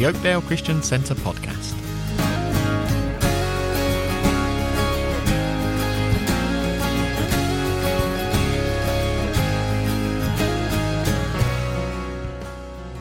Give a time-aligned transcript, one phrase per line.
[0.00, 1.74] the Oakdale Christian Centre podcast.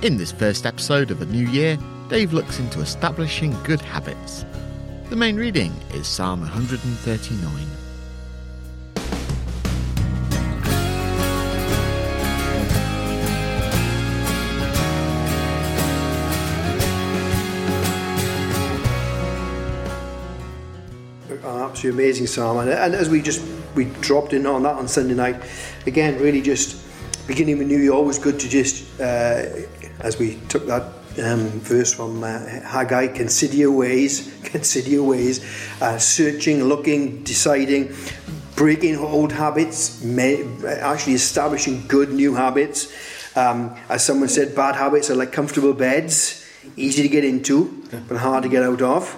[0.03, 1.77] In this first episode of a new year,
[2.09, 4.43] Dave looks into establishing good habits.
[5.09, 7.78] The main reading is Psalm 139.
[21.79, 22.57] Absolutely amazing psalm.
[22.57, 23.41] And, and, as we just
[23.73, 25.41] we dropped in on that on Sunday night,
[25.87, 26.85] again, really just
[27.25, 29.45] beginning with New Year, always good to just uh,
[30.01, 30.83] as we took that
[31.23, 35.39] um, verse from uh, Haggai, consider your ways, consider your ways,
[35.81, 37.95] uh, searching, looking, deciding,
[38.57, 42.91] breaking old habits, may, actually establishing good new habits.
[43.37, 48.17] Um, as someone said, bad habits are like comfortable beds, easy to get into, but
[48.17, 49.17] hard to get out of.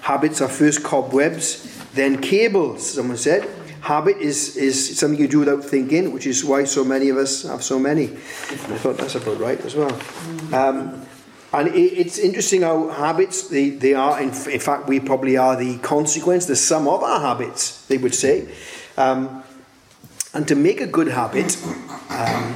[0.00, 3.48] Habits are first cobwebs, then cables, someone said.
[3.80, 7.44] Habit is, is something you do without thinking, which is why so many of us
[7.44, 8.04] have so many.
[8.04, 9.92] I thought that's about right as well.
[10.52, 11.06] Um,
[11.52, 15.56] and it, it's interesting how habits, they, they are, in, in, fact, we probably are
[15.56, 18.48] the consequence, the sum of our habits, they would say.
[18.96, 19.42] Um,
[20.34, 21.56] and to make a good habit,
[22.10, 22.54] um,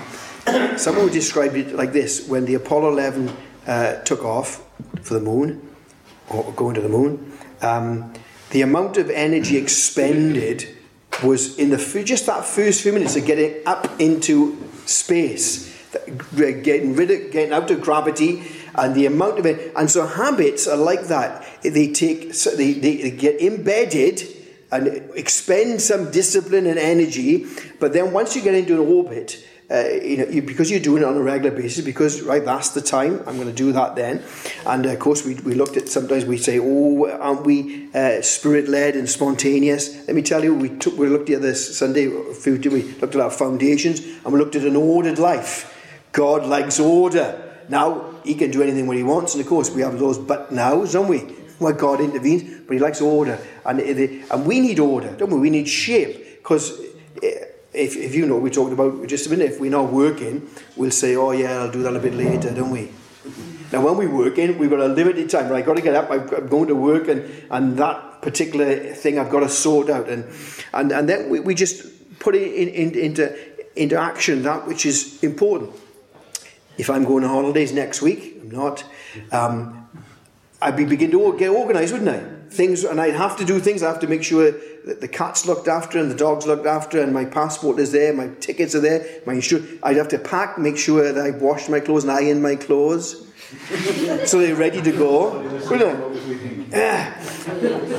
[0.77, 3.35] someone would describe it like this when the Apollo 11
[3.67, 4.67] uh, took off
[5.01, 5.69] for the moon,
[6.29, 8.13] or going to the moon, um,
[8.53, 10.69] the amount of energy expended
[11.25, 15.75] was in the just that first few minutes of getting up into space,
[16.35, 18.43] getting rid of, getting out of gravity,
[18.75, 19.73] and the amount of it.
[19.75, 21.47] And so habits are like that.
[21.63, 24.23] They take, they, they get embedded
[24.71, 27.47] and expend some discipline and energy,
[27.79, 29.43] but then once you get into an orbit,
[29.73, 32.71] uh, you know, you, because you're doing it on a regular basis, because, right, that's
[32.71, 34.23] the time, I'm going to do that then.
[34.67, 38.21] And uh, of course, we, we looked at, sometimes we say, oh, aren't we uh,
[38.21, 40.07] spirit led and spontaneous?
[40.07, 42.67] Let me tell you, we, took, we looked at this Sunday, food.
[42.67, 45.69] we looked at our foundations, and we looked at an ordered life.
[46.13, 47.51] God likes order.
[47.71, 50.53] Now, he can do anything when he wants, and of course, we have those but
[50.53, 51.21] nows, don't we?
[51.59, 53.39] Where God intervenes, but he likes order.
[53.65, 55.39] And, and we need order, don't we?
[55.39, 56.79] We need shape, because
[57.73, 60.91] if, if you know, we talked about just a minute, if we're not working, we'll
[60.91, 62.91] say, oh yeah, I'll do that a bit later, don't we?
[63.73, 65.49] Now, when we're working, we've got a limited time.
[65.49, 69.19] Right, I've got to get up, I'm going to work, and, and that particular thing
[69.19, 70.11] I've got to sort out.
[70.11, 70.27] And,
[70.75, 73.39] and, and then we, we just put it in, in, into,
[73.75, 75.73] into action that which is important.
[76.77, 78.85] If I'm going on holidays next week, I'm not,
[79.31, 79.89] um,
[80.61, 82.42] I'd be begin to get organised, wouldn't I?
[82.53, 83.83] Things, and I'd have to do things.
[83.83, 87.01] I have to make sure that the cat's looked after and the dog's looked after,
[87.01, 89.69] and my passport is there, my tickets are there, my insurance.
[89.83, 93.27] I'd have to pack, make sure that I've washed my clothes and ironed my clothes,
[94.27, 95.41] so they're ready to go.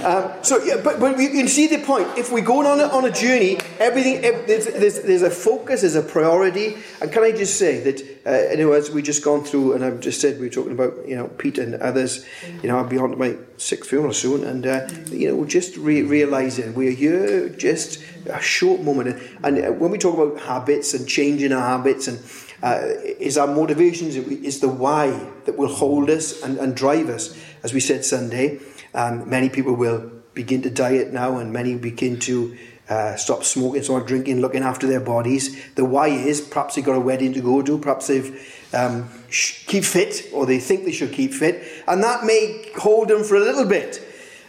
[0.03, 2.07] Um, so, yeah, but, but you can see the point.
[2.17, 5.95] If we're going on a, on a journey, everything there's, there's, there's, a focus, there's
[5.95, 6.77] a priority.
[7.01, 10.21] And can I just say that, uh, as we just gone through, and I've just
[10.21, 12.25] said we are talking about, you know, Pete and others,
[12.61, 15.45] you know, I'll be on to my sixth funeral soon, and, uh, you know, we're
[15.45, 19.21] just re- realizing we're here just a short moment.
[19.43, 22.19] And, and when we talk about habits and changing our habits and
[22.63, 22.81] uh,
[23.19, 27.37] is our motivations, is the why that will hold us and, and drive us.
[27.61, 28.59] As we said Sunday,
[28.93, 32.57] um, many people will begin to diet now, and many begin to
[32.89, 35.73] uh, stop smoking, stop drinking, looking after their bodies.
[35.75, 39.65] The why is perhaps they've got a wedding to go to, perhaps they've um, sh-
[39.65, 43.35] keep fit, or they think they should keep fit, and that may hold them for
[43.35, 44.01] a little bit.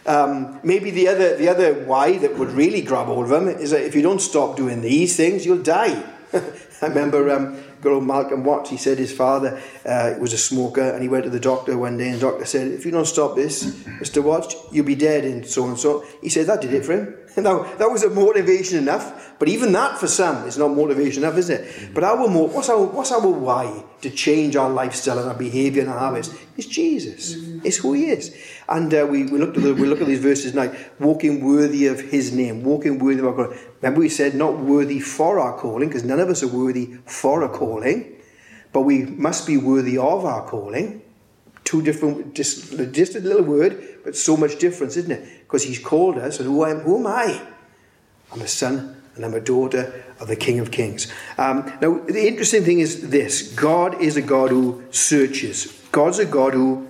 [0.05, 3.71] Um, maybe the other the other why that would really grab hold of them is
[3.71, 6.03] that if you don't stop doing these things, you'll die.
[6.81, 7.57] I remember um,
[8.05, 11.39] Malcolm Watts, he said his father uh, was a smoker and he went to the
[11.39, 13.63] doctor one day and the doctor said, if you don't stop this,
[13.99, 14.23] Mr.
[14.23, 16.03] Watts, you'll be dead in so and so.
[16.21, 17.15] He said that did it for him.
[17.43, 21.37] now, that was a motivation enough, but even that for some is not motivation enough,
[21.37, 21.93] is it?
[21.93, 25.91] But our, what's, our, what's our why to change our lifestyle and our behaviour and
[25.91, 26.33] our habits?
[26.55, 27.35] It's Jesus.
[27.65, 28.35] It's who he is.
[28.69, 31.87] And uh, we, we, looked at the, we look at these verses now, walking worthy
[31.87, 33.59] of his name, walking worthy of our calling.
[33.81, 37.43] Remember we said not worthy for our calling, because none of us are worthy for
[37.43, 38.21] a calling,
[38.71, 41.01] but we must be worthy of our calling.
[41.65, 45.41] Two different, just, just a little word, but so much difference, isn't it?
[45.41, 47.41] Because he's called us, and who am, who am I?
[48.31, 51.11] I'm a son and I'm a daughter of the King of Kings.
[51.37, 56.25] Um, now, the interesting thing is this God is a God who searches, God's a
[56.25, 56.87] God who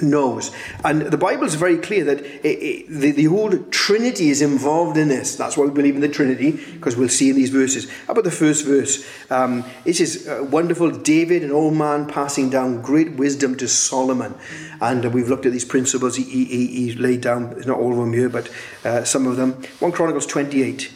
[0.00, 0.50] knows.
[0.84, 4.96] And the Bible is very clear that it, it, the, the whole Trinity is involved
[4.96, 5.36] in this.
[5.36, 7.90] That's why we believe in the Trinity, because we'll see in these verses.
[8.06, 9.06] How about the first verse?
[9.30, 10.90] Um, this is uh, wonderful.
[10.90, 14.34] David, an old man, passing down great wisdom to Solomon.
[14.80, 17.98] And uh, we've looked at these principles he, he, he laid down, not all of
[17.98, 18.50] them here, but
[18.84, 19.52] uh, some of them.
[19.80, 20.92] 1 Chronicles 28.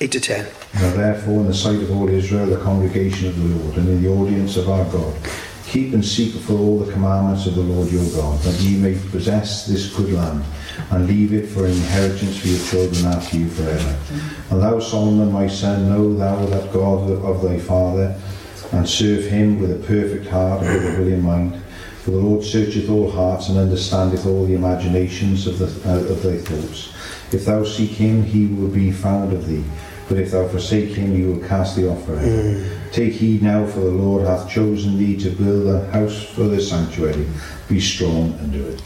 [0.00, 0.44] 8 to 10.
[0.74, 4.02] Now therefore, in the sight of all Israel, the congregation of the Lord, and in
[4.02, 5.14] the audience of our God,
[5.72, 8.92] Keep and seek for all the commandments of the Lord your God, that ye may
[9.10, 10.44] possess this good land,
[10.90, 13.98] and leave it for an inheritance for your children after you forever.
[14.50, 18.14] And thou, Solomon, my son, know thou that God of thy father,
[18.72, 21.62] and serve him with a perfect heart and with a willing mind.
[22.02, 26.22] For the Lord searcheth all hearts and understandeth all the imaginations of, the, uh, of
[26.22, 26.92] thy thoughts.
[27.32, 29.64] If thou seek him, he will be found of thee.
[30.06, 32.26] But if thou forsake him, you will cast thee off forever.
[32.26, 32.81] Mm.
[32.92, 36.60] Take heed now, for the Lord hath chosen thee to build a house for the
[36.60, 37.26] sanctuary.
[37.66, 38.82] Be strong and do it.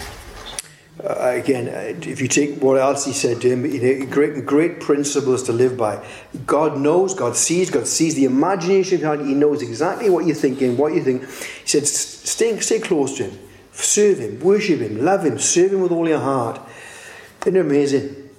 [1.03, 4.47] Uh, again, uh, if you take what else he said to him, you know, great,
[4.47, 6.05] great principles to live by.
[6.47, 9.21] God knows, God sees, God sees the imagination God.
[9.21, 11.23] He knows exactly what you're thinking, what you think.
[11.23, 13.39] He said, stay, stay close to Him,
[13.73, 16.61] serve Him, worship Him, love Him, serve Him with all your heart.
[17.43, 18.31] Isn't it amazing?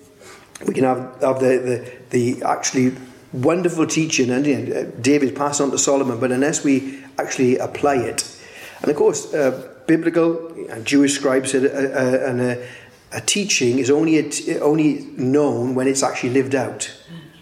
[0.65, 2.95] We can have, have the, the, the actually
[3.33, 7.95] wonderful teaching, and you know, David passed on to Solomon, but unless we actually apply
[7.95, 8.37] it,
[8.81, 12.67] and of course, uh, biblical and Jewish scribes said, uh, uh, and a,
[13.11, 14.17] a, teaching is only
[14.59, 16.93] only known when it's actually lived out,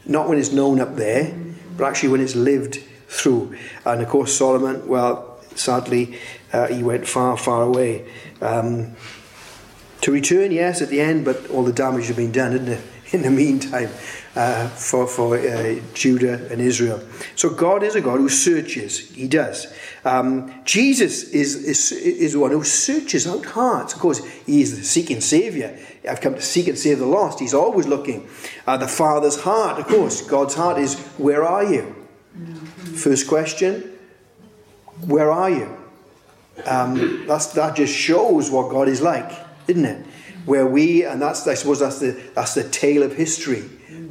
[0.06, 1.36] not when it's known up there,
[1.78, 2.76] but actually when it's lived
[3.08, 3.56] through.
[3.84, 6.18] And of course, Solomon, well, sadly,
[6.54, 8.06] uh, he went far, far away.
[8.42, 8.96] Um,
[10.02, 12.82] to return, yes, at the end, but all the damage had been done, didn't it?
[13.12, 13.90] In the meantime,
[14.36, 17.02] uh, for, for uh, Judah and Israel.
[17.36, 19.10] So God is a God who searches.
[19.12, 19.74] He does.
[20.04, 23.94] Um, Jesus is, is, is one who searches out hearts.
[23.94, 25.74] Of course, He is the seeking Saviour.
[26.10, 27.40] I've come to seek and save the lost.
[27.40, 28.28] He's always looking.
[28.68, 30.22] Uh, the Father's heart, of course.
[30.22, 31.96] God's heart is, Where are you?
[32.96, 33.98] First question,
[35.06, 35.78] Where are you?
[36.66, 39.32] Um, that's, that just shows what God is like,
[39.68, 40.06] isn't it?
[40.46, 43.64] Where we, and that's I suppose that's the that's the tale of history.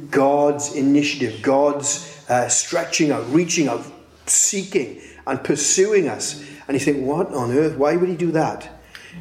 [0.09, 3.85] God's initiative, God's uh, stretching out, reaching out,
[4.25, 6.43] seeking and pursuing us.
[6.67, 7.77] And you think, what on earth?
[7.77, 8.69] Why would he do that?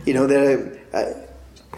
[0.06, 0.78] You know, there.
[0.92, 1.12] Uh,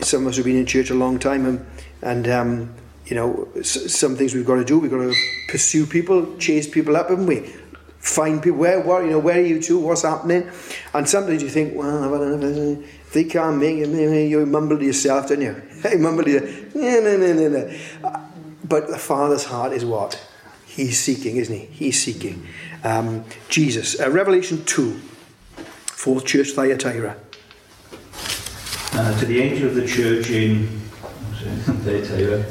[0.00, 1.66] some of us have been in church a long time, and,
[2.02, 2.74] and um,
[3.06, 4.78] you know, s- some things we've got to do.
[4.78, 5.14] We've got to
[5.48, 7.40] pursue people, chase people up, haven't we?
[7.98, 8.58] Find people.
[8.58, 9.78] Where, where, you know, where are you two?
[9.78, 10.50] What's happening?
[10.94, 12.76] And sometimes you think, well,
[13.12, 15.60] they can't make it, you mumble to yourself, don't you?
[15.90, 18.25] You mumble to yourself.
[18.68, 20.20] But the Father's heart is what?
[20.66, 21.66] He's seeking, isn't he?
[21.66, 22.46] He's seeking.
[22.82, 24.00] Um, Jesus.
[24.00, 24.92] Uh, Revelation 2,
[25.86, 27.16] fourth church, Thyatira.
[28.92, 30.66] Uh, to the angel of the church in
[31.36, 32.44] Thyatira,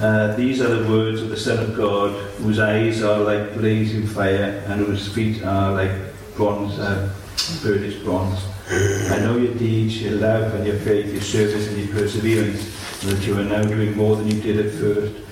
[0.00, 4.06] uh, these are the words of the Son of God, whose eyes are like blazing
[4.06, 5.92] fire and whose feet are like
[6.34, 7.12] bronze, uh,
[7.62, 8.40] burnished bronze.
[8.70, 13.12] I know your deeds, your love and your faith, your service and your perseverance, and
[13.12, 15.25] that you are now doing more than you did at first.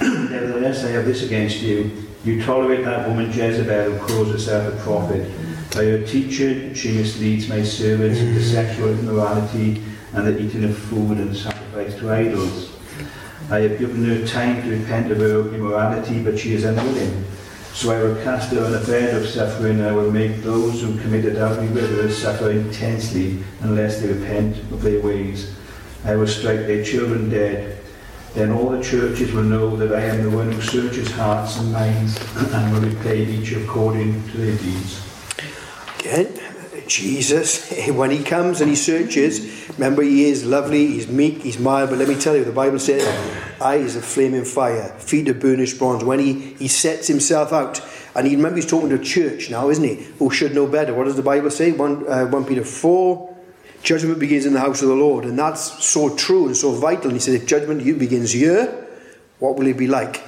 [0.00, 1.90] Nevertheless, I have this against you.
[2.24, 5.30] You tolerate that woman Jezebel who calls herself a prophet.
[5.72, 9.82] By her teaching, she misleads my servants into sexual immorality
[10.14, 12.76] and the eating of food and sacrifice to idols.
[13.50, 17.24] I have given her time to repent of her immorality, but she is unwilling.
[17.72, 20.80] So I will cast her on a bed of suffering, and I will make those
[20.80, 25.54] who commit adultery with her suffer intensely unless they repent of their ways.
[26.04, 27.79] I will strike their children dead
[28.34, 31.72] then all the churches will know that I am the one who searches hearts and
[31.72, 32.18] minds
[32.52, 35.06] and will repay each according to their deeds.
[35.98, 36.40] Again,
[36.86, 41.90] Jesus, when he comes and he searches, remember he is lovely, he's meek, he's mild,
[41.90, 43.06] but let me tell you, the Bible says,
[43.60, 46.04] eyes of flaming fire, feet of burnished bronze.
[46.04, 47.80] When he, he sets himself out,
[48.14, 49.94] and he remember he's talking to a church now, isn't he?
[50.18, 50.92] Who should know better.
[50.94, 51.72] What does the Bible say?
[51.72, 53.29] 1, uh, 1 Peter 4,
[53.82, 55.24] Judgment begins in the house of the Lord.
[55.24, 57.06] And that's so true and so vital.
[57.06, 58.86] And he said, if judgment begins here,
[59.38, 60.22] what will it be like?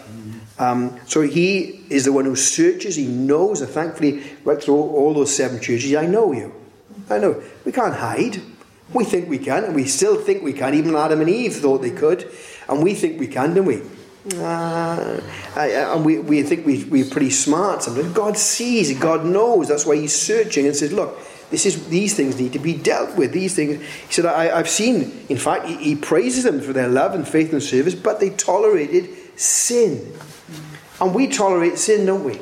[0.59, 5.13] Um, so he is the one who searches, he knows, and thankfully, right through all
[5.13, 6.55] those seven churches, I know you.
[7.11, 7.43] I know.
[7.65, 8.41] We can't hide.
[8.93, 10.75] We think we can, and we still think we can.
[10.75, 12.31] Even Adam and Eve thought they could,
[12.69, 13.83] and we think we can, don't we?
[14.37, 15.21] Uh,
[15.57, 18.13] and we, we think we, we're pretty smart sometimes.
[18.13, 19.69] God sees, God knows.
[19.69, 21.19] That's why He's searching and says, Look,
[21.53, 23.33] this is, these things need to be dealt with.
[23.33, 26.89] These things, he said, I, have seen, in fact, he, he praises them for their
[26.89, 30.15] love and faith and service, but they tolerated sin.
[30.99, 32.41] And we tolerate sin, don't we?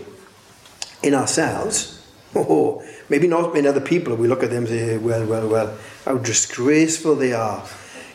[1.03, 1.99] In ourselves.
[2.33, 4.15] Oh, maybe not in other people.
[4.15, 7.67] We look at them and say, well, well, well, how disgraceful they are.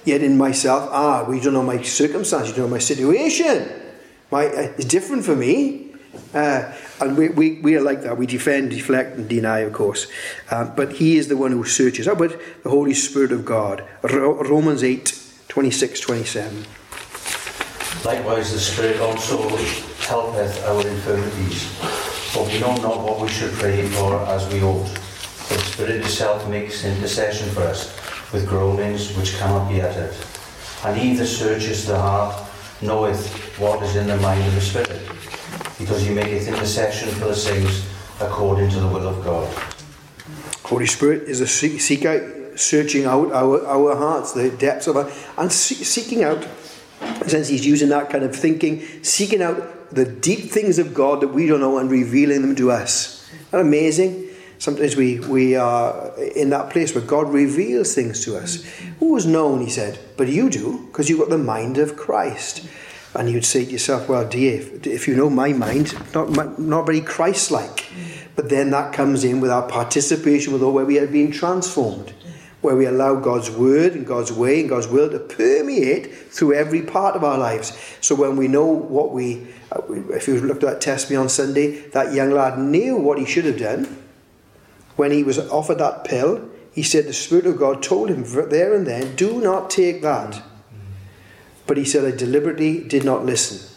[0.06, 3.70] Yet in myself, ah, we don't know my circumstance, you don't know my situation.
[4.32, 5.85] My, uh, it's different for me.
[6.34, 8.18] Uh, and we, we, we are like that.
[8.18, 10.08] We defend, deflect, and deny, of course.
[10.52, 12.06] Um, but He is the one who searches.
[12.06, 13.84] How about the Holy Spirit of God?
[14.04, 16.66] Ro- Romans 8, 26, 27.
[18.04, 19.38] Likewise, the Spirit also
[20.02, 21.64] helpeth our infirmities.
[22.34, 24.88] For we know not what we should pray for as we ought.
[25.48, 27.96] But the Spirit itself makes intercession for us
[28.34, 30.14] with groanings which cannot be uttered.
[30.84, 32.36] And he that searches the heart
[32.82, 35.02] knoweth what is in the mind of the Spirit,
[35.78, 37.88] because he maketh intercession for the saints
[38.22, 39.48] according to the will of God.
[40.64, 42.22] Holy Spirit is a seek, seek out,
[42.56, 46.48] searching out our, our hearts, the depths of our, and see, seeking out,
[47.28, 51.28] since he's using that kind of thinking, seeking out the deep things of God that
[51.28, 53.30] we don't know and revealing them to us.
[53.30, 54.30] Isn't that amazing?
[54.58, 58.64] Sometimes we, we are in that place where God reveals things to us.
[59.00, 62.66] Who has known, he said, but you do, because you've got the mind of Christ.
[63.16, 66.86] And you'd say to yourself, well, dear, if, if you know my mind, not, not
[66.86, 67.86] very Christ like.
[68.36, 72.14] But then that comes in with our participation with all where we are being transformed,
[72.60, 76.82] where we allow God's word and God's way and God's will to permeate through every
[76.82, 77.78] part of our lives.
[78.02, 79.82] So when we know what we, uh,
[80.12, 83.46] if you looked at that testimony on Sunday, that young lad knew what he should
[83.46, 83.86] have done.
[84.98, 88.74] When he was offered that pill, he said the Spirit of God told him there
[88.74, 90.44] and then, do not take that.
[91.68, 93.72] But he said, I deliberately did not listen.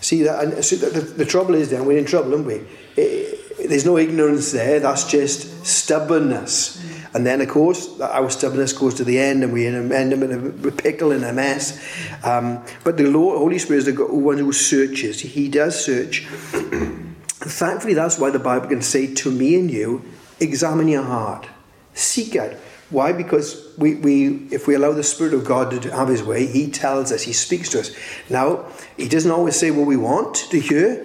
[0.00, 0.44] See that?
[0.44, 2.64] And so the, the, trouble is then we're in trouble, aren't we?
[2.96, 4.78] It, there's no ignorance there.
[4.80, 6.82] That's just stubbornness.
[7.14, 10.66] And then, of course, our stubbornness goes to the end, and we end up in
[10.66, 11.82] a pickle and a mess.
[12.22, 15.20] Um, but the Lord, Holy Spirit is the one who searches.
[15.20, 16.26] He does search.
[17.48, 20.04] Thankfully, that's why the Bible can say to me and you,
[20.40, 21.46] examine your heart,
[21.94, 22.52] seek out.
[22.90, 23.12] Why?
[23.12, 26.70] Because we, we, if we allow the Spirit of God to have His way, He
[26.70, 27.90] tells us, He speaks to us.
[28.30, 28.66] Now,
[28.96, 31.04] He doesn't always say what we want to hear,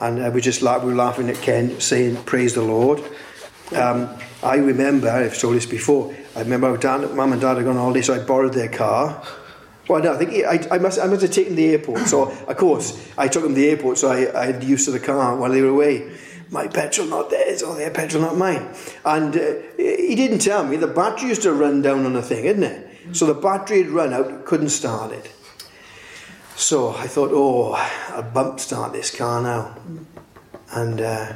[0.00, 3.02] and uh, we just laugh, we were laughing at Ken saying, "Praise the Lord."
[3.74, 4.10] Um,
[4.42, 6.14] I remember, I've told this before.
[6.36, 9.24] I remember dad, mum and dad had gone on holiday, so I borrowed their car.
[9.88, 12.06] Well, no, I think I, I, must, I must have taken the airport.
[12.06, 14.94] So, of course, I took them to the airport, so I, I had use of
[14.94, 16.12] the car while they were away
[16.52, 18.72] my petrol not theirs or their petrol not mine.
[19.04, 22.44] And uh, he didn't tell me the battery used to run down on the thing,
[22.44, 23.16] didn't it?
[23.16, 25.32] So the battery had run out, couldn't start it.
[26.54, 27.72] So I thought, oh,
[28.10, 29.76] I'll bump start this car now.
[30.70, 31.32] And uh,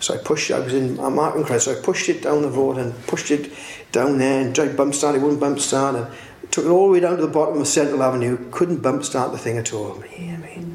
[0.00, 2.48] so I pushed, I was in a Martin Crest, so I pushed it down the
[2.48, 3.52] road and pushed it
[3.92, 5.94] down there and tried bump start, it wouldn't bump start.
[5.94, 6.06] And
[6.50, 9.32] took it all the way down to the bottom of Central Avenue, couldn't bump start
[9.32, 10.02] the thing at all.
[10.18, 10.71] Yeah, I mean,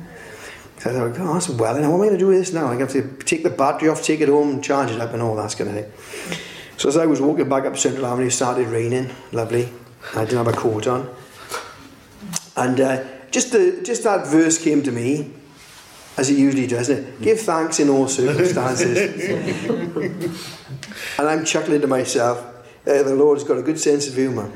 [0.80, 2.68] I thought, oh, that's well, now what am I going to do with this now?
[2.68, 5.02] I'm going to have to take the battery off, take it home, and charge it
[5.02, 6.40] up, and all that kind of thing.
[6.78, 9.70] So as I was walking back up Central Avenue, it started raining, lovely.
[10.16, 11.10] I didn't have a coat on.
[12.56, 15.34] And uh, just, the, just that verse came to me,
[16.18, 17.22] as it usually does, it?
[17.22, 18.98] Give thanks in all circumstances.
[21.18, 22.46] and I'm chuckling to myself,
[22.88, 24.50] uh, the Lord's got a good sense of humour.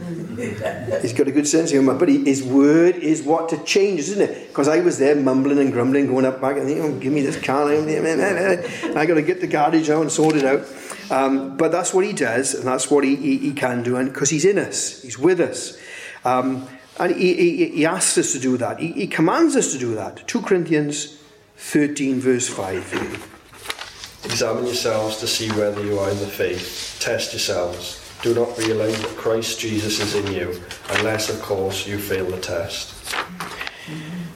[1.01, 3.99] He's got a good sense of humour, but he, his word is what to change,
[3.99, 4.47] isn't it?
[4.47, 7.21] Because I was there mumbling and grumbling, going up back and thinking, oh, give me
[7.21, 7.69] this car.
[7.69, 10.65] I got to get the garbage out and sort it out.
[11.11, 14.13] Um, but that's what he does, and that's what he, he, he can do, and
[14.13, 15.77] because he's in us, he's with us.
[16.23, 16.69] Um,
[16.99, 18.79] and he, he, he, asks us to do that.
[18.79, 20.25] He, he commands us to do that.
[20.27, 21.17] 2 Corinthians
[21.57, 24.21] 13, verse 5.
[24.23, 26.97] Examine yourselves to see whether you are in the faith.
[27.01, 30.61] Test yourselves do not realise that Christ Jesus is in you,
[30.91, 33.15] unless, of course, you fail the test.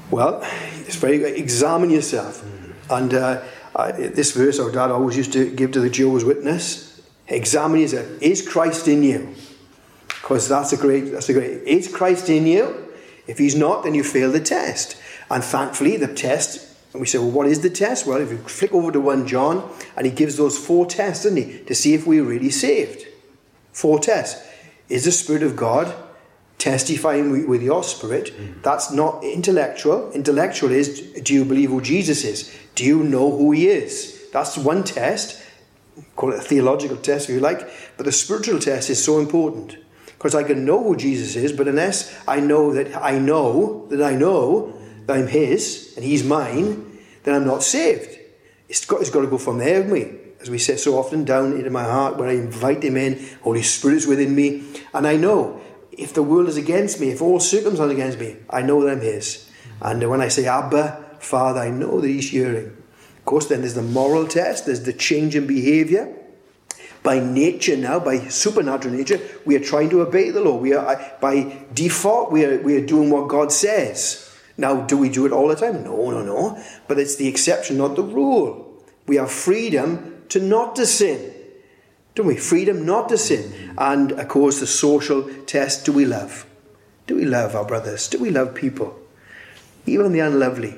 [0.10, 0.42] Well,
[0.88, 2.44] it's very examine yourself.
[2.90, 3.44] And uh,
[3.76, 7.02] I, this verse our dad always used to give to the Jehovah's Witness.
[7.28, 8.22] Examine yourself.
[8.22, 9.36] Is Christ in you?
[10.08, 11.64] Because that's a great, that's a great.
[11.64, 12.94] Is Christ in you?
[13.28, 14.98] If he's not, then you fail the test.
[15.30, 18.08] And thankfully, the test and we say, well, what is the test?
[18.08, 21.38] Well, if you flick over to 1 John, and he gives those four tests, doesn't
[21.38, 23.06] he, to see if we're really saved.
[23.76, 24.42] Four tests.
[24.88, 25.94] Is the Spirit of God
[26.58, 28.34] testifying with your spirit?
[28.34, 28.64] Mm.
[28.64, 30.14] That's not intellectual.
[30.14, 32.58] Intellectual is do you believe who Jesus is?
[32.76, 34.30] Do you know who he is?
[34.32, 35.44] That's one test.
[36.16, 37.68] Call it a theological test if you like.
[37.98, 39.78] But the spiritual test is so important.
[40.06, 44.02] Because I can know who Jesus is, but unless I know that I know that
[44.02, 44.74] I know
[45.06, 48.18] that I'm his and he's mine, then I'm not saved.
[48.70, 50.25] It's got, it's got to go from there, haven't we?
[50.46, 53.26] As we say so often, down into my heart where I invite Him in.
[53.42, 54.64] Holy Spirit is within me.
[54.94, 55.60] And I know
[55.92, 58.92] if the world is against me, if all circumstances are against me, I know that
[58.92, 59.50] I'm His.
[59.82, 62.68] And when I say, Abba, Father, I know that He's hearing.
[62.68, 66.16] Of course, then there's the moral test, there's the change in behavior.
[67.02, 70.58] By nature now, by supernatural nature, we are trying to obey the law.
[70.58, 74.32] We are, by default, we are, we are doing what God says.
[74.58, 75.84] Now, do we do it all the time?
[75.84, 76.64] No, no, no.
[76.88, 78.84] But it's the exception, not the rule.
[79.08, 81.34] We have freedom to not to sin.
[82.16, 82.38] Don't we?
[82.38, 83.74] Freedom not to sin.
[83.78, 86.46] And of course, the social test do we love?
[87.08, 88.08] Do we love our brothers?
[88.08, 88.98] Do we love people?
[89.86, 90.76] Even the unlovely.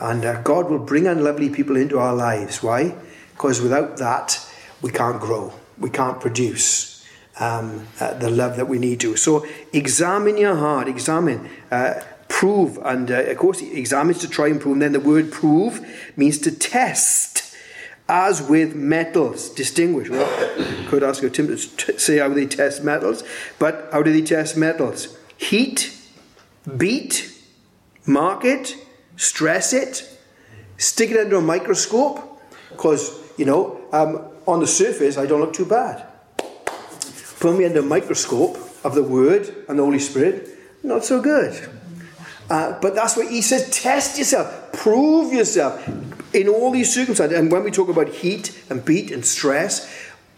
[0.00, 2.62] And uh, God will bring unlovely people into our lives.
[2.62, 2.94] Why?
[3.32, 4.46] Because without that,
[4.82, 7.04] we can't grow, we can't produce
[7.40, 9.16] um, uh, the love that we need to.
[9.16, 11.48] So examine your heart, examine.
[11.70, 14.74] Uh, prove, and uh, of course, examine is to try and prove.
[14.74, 17.45] And then the word prove means to test,
[18.08, 20.08] as with metals, distinguish.
[20.08, 20.28] Well,
[20.88, 21.56] could ask you Tim to
[21.98, 23.24] say how they test metals,
[23.58, 25.16] but how do they test metals?
[25.36, 25.96] Heat,
[26.76, 27.32] beat,
[28.06, 28.76] mark it,
[29.16, 30.08] stress it,
[30.78, 35.52] stick it under a microscope, because, you know, um, on the surface I don't look
[35.52, 36.06] too bad.
[37.40, 40.48] Put me under a microscope of the Word and the Holy Spirit,
[40.82, 41.68] not so good.
[42.48, 45.88] Uh, but that's what he says test yourself, prove yourself
[46.32, 47.38] in all these circumstances.
[47.38, 49.90] And when we talk about heat and beat and stress,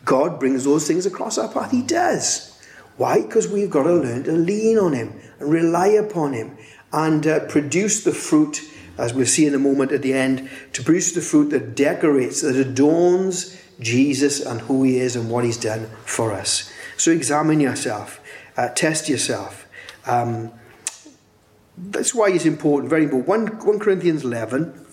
[0.04, 1.70] God brings those things across our path.
[1.70, 2.58] He does.
[2.96, 3.20] Why?
[3.22, 6.56] Because we've got to learn to lean on Him and rely upon Him
[6.92, 8.62] and uh, produce the fruit,
[8.96, 12.40] as we'll see in a moment at the end, to produce the fruit that decorates,
[12.40, 16.72] that adorns Jesus and who He is and what He's done for us.
[16.96, 18.20] So examine yourself,
[18.56, 19.68] uh, test yourself.
[20.06, 20.52] Um,
[21.90, 23.28] that's why it's important, very important.
[23.28, 24.86] 1, 1 Corinthians 11.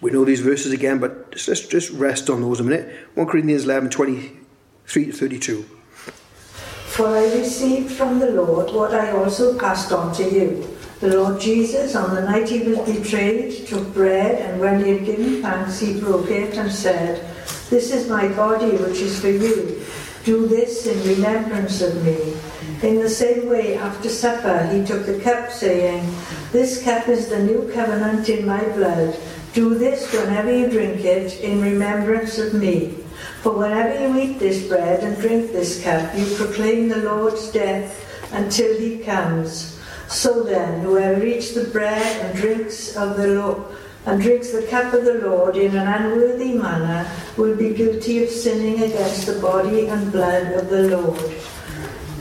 [0.00, 3.08] We know these verses again, but just, let's just rest on those a minute.
[3.14, 5.62] 1 Corinthians 11, 23 to 32.
[5.62, 10.68] For I received from the Lord what I also passed on to you.
[11.00, 15.04] The Lord Jesus, on the night he was betrayed, took bread, and when he had
[15.04, 17.24] given thanks, he broke it and said,
[17.70, 19.82] This is my body, which is for you.
[20.24, 22.36] Do this in remembrance of me.
[22.82, 26.02] In the same way, after supper, he took the cup, saying,
[26.50, 29.16] This cup is the new covenant in my blood.
[29.52, 32.98] Do this whenever you drink it in remembrance of me.
[33.42, 38.02] For whenever you eat this bread and drink this cup, you proclaim the Lord's death
[38.32, 39.78] until he comes.
[40.08, 43.62] So then, whoever eats the bread and drinks of the Lord
[44.06, 48.30] and drinks the cup of the Lord in an unworthy manner will be guilty of
[48.30, 51.32] sinning against the body and blood of the Lord.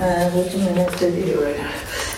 [0.02, 1.00] Uh, wait a minute,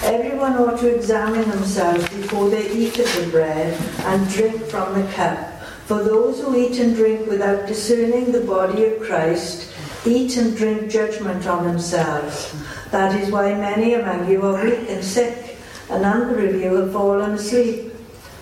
[0.04, 5.06] Everyone ought to examine themselves before they eat of the bread and drink from the
[5.12, 5.62] cup.
[5.86, 10.90] For those who eat and drink without discerning the body of Christ eat and drink
[10.90, 12.56] judgment on themselves.
[12.92, 15.58] That is why many among you are weak and sick,
[15.90, 17.92] and number of you have fallen asleep.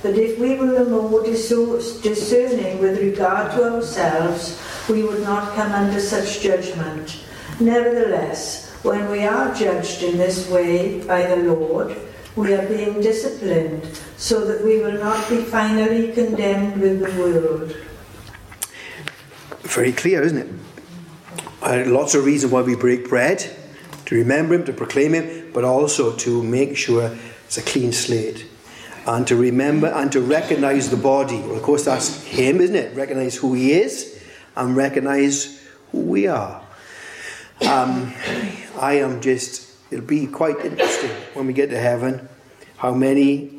[0.04, 5.72] But if we were the more discerning with regard to ourselves, we would not come
[5.72, 7.18] under such judgment.
[7.60, 11.96] Nevertheless, when we are judged in this way by the Lord,
[12.36, 13.86] we are being disciplined
[14.18, 17.76] so that we will not be finally condemned with the world.
[19.62, 20.50] Very clear, isn't it?
[21.62, 23.40] Uh, lots of reasons why we break bread
[24.06, 27.16] to remember Him, to proclaim Him, but also to make sure
[27.46, 28.48] it's a clean slate
[29.06, 31.40] and to remember and to recognize the body.
[31.40, 32.96] Well, of course, that's Him, isn't it?
[32.96, 34.22] Recognize who He is
[34.56, 36.61] and recognize who we are.
[37.68, 38.14] Um,
[38.80, 42.28] I am just, it'll be quite interesting when we get to heaven
[42.78, 43.52] how many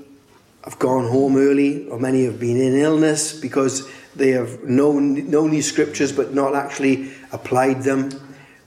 [0.64, 5.50] have gone home early or many have been in illness because they have known, known
[5.50, 8.10] these scriptures but not actually applied them.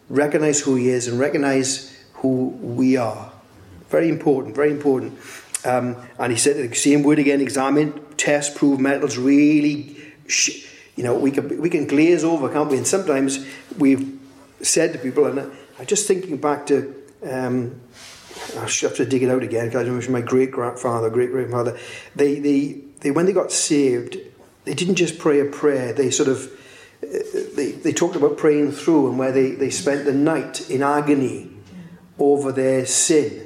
[0.10, 3.32] Recognize who He is and recognize who we are.
[3.89, 5.19] Very important, very important.
[5.65, 9.17] Um, and he said the same word again: examine, test, prove metals.
[9.17, 12.78] Really, sh- you know, we can we can glaze over, can't we?
[12.78, 13.45] And sometimes
[13.78, 14.14] we've
[14.65, 16.95] said to people, and I'm just thinking back to.
[17.23, 17.82] Um,
[18.58, 21.78] I have to dig it out again because I remember my great grandfather, great grandfather.
[22.15, 24.17] They, they, they, when they got saved,
[24.65, 25.93] they didn't just pray a prayer.
[25.93, 26.51] They sort of,
[27.01, 27.08] uh,
[27.56, 31.49] they, they talked about praying through and where they, they spent the night in agony
[32.19, 33.45] over their sin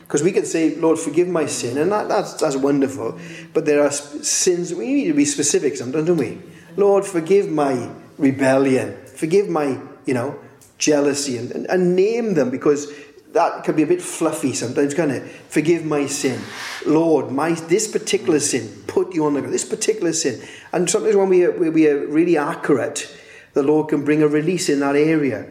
[0.00, 3.18] because we can say, Lord, forgive my sin, and that, that's, that's wonderful.
[3.52, 6.38] But there are sins, we need to be specific sometimes, don't we?
[6.76, 10.38] Lord, forgive my rebellion, forgive my, you know,
[10.84, 12.92] jealousy, and, and, and name them because
[13.32, 15.22] that can be a bit fluffy sometimes, can't it?
[15.48, 16.40] Forgive my sin.
[16.86, 20.40] Lord, my this particular sin, put you on the this particular sin.
[20.72, 23.12] And sometimes when we are, we are really accurate,
[23.54, 25.48] the Lord can bring a release in that area.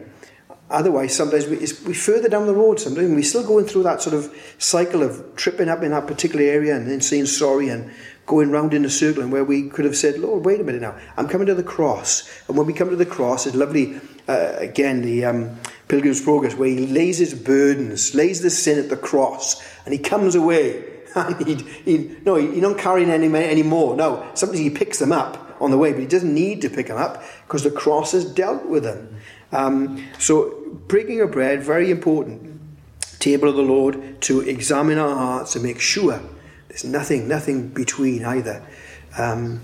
[0.70, 2.80] Otherwise, sometimes we, we further down the road.
[2.80, 6.44] Sometimes we're still going through that sort of cycle of tripping up in that particular
[6.44, 7.92] area and then saying sorry and
[8.26, 10.80] going round in a circle and where we could have said, Lord, wait a minute
[10.80, 12.28] now, I'm coming to the cross.
[12.48, 15.58] And when we come to the cross, it's lovely, uh, again, the um,
[15.88, 19.98] Pilgrim's Progress, where he lays his burdens, lays the sin at the cross, and he
[19.98, 20.90] comes away.
[21.16, 23.94] And he, he, no, he's not carrying any anymore.
[23.94, 26.88] No, sometimes he picks them up on the way, but he doesn't need to pick
[26.88, 29.16] them up because the cross has dealt with them.
[29.52, 32.60] Um, so, breaking of bread, very important.
[33.20, 36.20] Table of the Lord to examine our hearts and make sure
[36.66, 38.66] there's nothing, nothing between either.
[39.16, 39.60] Um,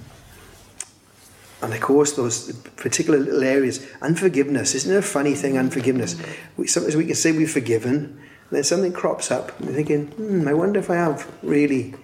[1.62, 4.75] and of course, those particular little areas, unforgiveness.
[4.75, 6.16] Isn't it a funny thing, unforgiveness?
[6.57, 8.20] We, sometimes we can say we've forgiven,
[8.51, 11.94] then something crops up, and we're thinking, hmm, I wonder if I have really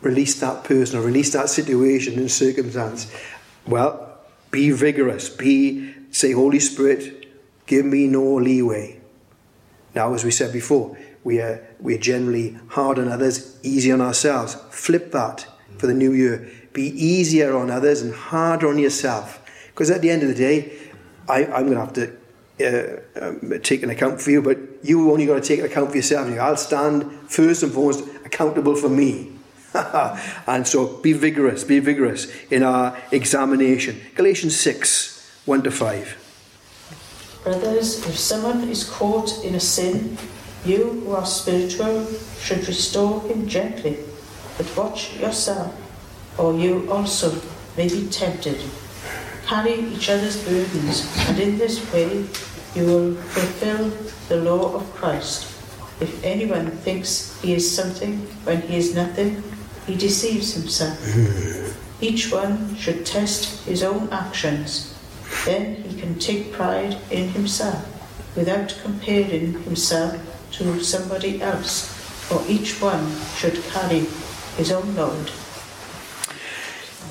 [0.00, 3.12] released that person or released that situation and circumstance.
[3.66, 4.18] Well,
[4.50, 5.28] be vigorous.
[5.28, 7.26] Be, say, Holy Spirit,
[7.66, 9.00] give me no leeway.
[9.94, 14.00] Now, as we said before, we are, we are generally hard on others, easy on
[14.00, 14.56] ourselves.
[14.70, 15.46] Flip that
[15.78, 16.50] for the new year.
[16.74, 19.40] Be easier on others and harder on yourself.
[19.68, 20.76] Because at the end of the day,
[21.28, 22.12] I, am going to have to
[22.60, 25.90] uh, um, take an account for you, but you only got to take an account
[25.90, 26.28] for yourself.
[26.38, 29.32] I'll stand first and foremost accountable for me.
[30.46, 34.00] and so be vigorous, be vigorous in our examination.
[34.14, 37.40] Galatians 6 1 to 5.
[37.42, 40.16] Brothers, if someone is caught in a sin,
[40.64, 42.06] you who are spiritual
[42.40, 43.98] should restore him gently,
[44.56, 45.74] but watch yourself,
[46.38, 47.40] or you also
[47.76, 48.60] may be tempted.
[49.46, 52.24] Carry each other's burdens, and in this way
[52.74, 53.90] you will fulfill
[54.28, 55.50] the law of Christ.
[56.00, 59.42] If anyone thinks he is something when he is nothing,
[59.86, 60.98] he deceives himself.
[62.00, 64.94] Each one should test his own actions.
[65.44, 67.84] Then he can take pride in himself
[68.34, 70.18] without comparing himself
[70.52, 71.86] to somebody else,
[72.28, 74.06] for each one should carry
[74.56, 75.30] his own load.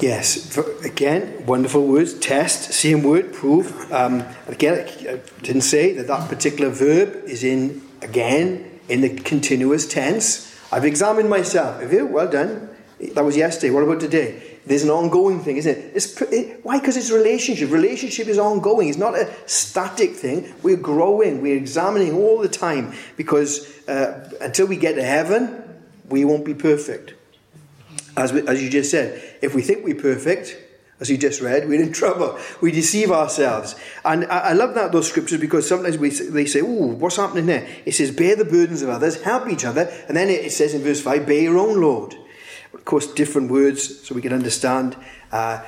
[0.03, 2.13] Yes, again, wonderful words.
[2.15, 3.89] Test, same word, prove.
[3.89, 9.87] Um, again, I didn't say that that particular verb is in, again, in the continuous
[9.87, 10.59] tense.
[10.73, 11.79] I've examined myself.
[11.79, 12.05] Have you?
[12.05, 12.67] Well done.
[13.13, 13.71] That was yesterday.
[13.71, 14.59] What about today?
[14.65, 15.91] There's an ongoing thing, isn't it?
[15.95, 16.81] It's, it why?
[16.81, 17.71] Because it's relationship.
[17.71, 18.89] Relationship is ongoing.
[18.89, 20.53] It's not a static thing.
[20.63, 21.41] We're growing.
[21.41, 25.63] We're examining all the time because uh, until we get to heaven,
[26.09, 27.13] we won't be perfect.
[28.15, 30.57] As, we, as you just said, if we think we're perfect,
[30.99, 32.37] as you just read, we're in trouble.
[32.61, 33.75] We deceive ourselves.
[34.05, 37.47] And I, I love that, those scriptures, because sometimes we, they say, oh, what's happening
[37.47, 37.67] there?
[37.85, 39.91] It says, bear the burdens of others, help each other.
[40.07, 42.15] And then it, it says in verse 5, bear your own load
[42.73, 44.97] of course, different words so we can understand.
[45.31, 45.63] Uh,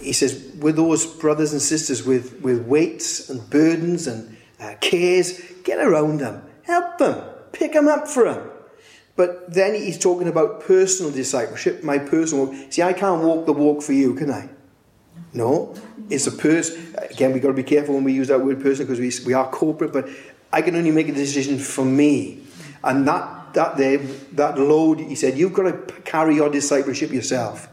[0.00, 5.40] he says, with those brothers and sisters with, with weights and burdens and uh, cares,
[5.62, 8.50] get around them, help them, pick them up for them.
[9.16, 12.72] But then he's talking about personal discipleship, my personal walk.
[12.72, 14.48] See, I can't walk the walk for you, can I?
[15.32, 15.74] No,
[16.10, 16.94] it's a person.
[17.10, 19.32] Again, we've got to be careful when we use that word person because we, we
[19.34, 20.08] are corporate, but
[20.52, 22.42] I can only make a decision for me.
[22.82, 23.98] And that that there,
[24.32, 27.68] that load, he said, you've got to carry your discipleship yourself.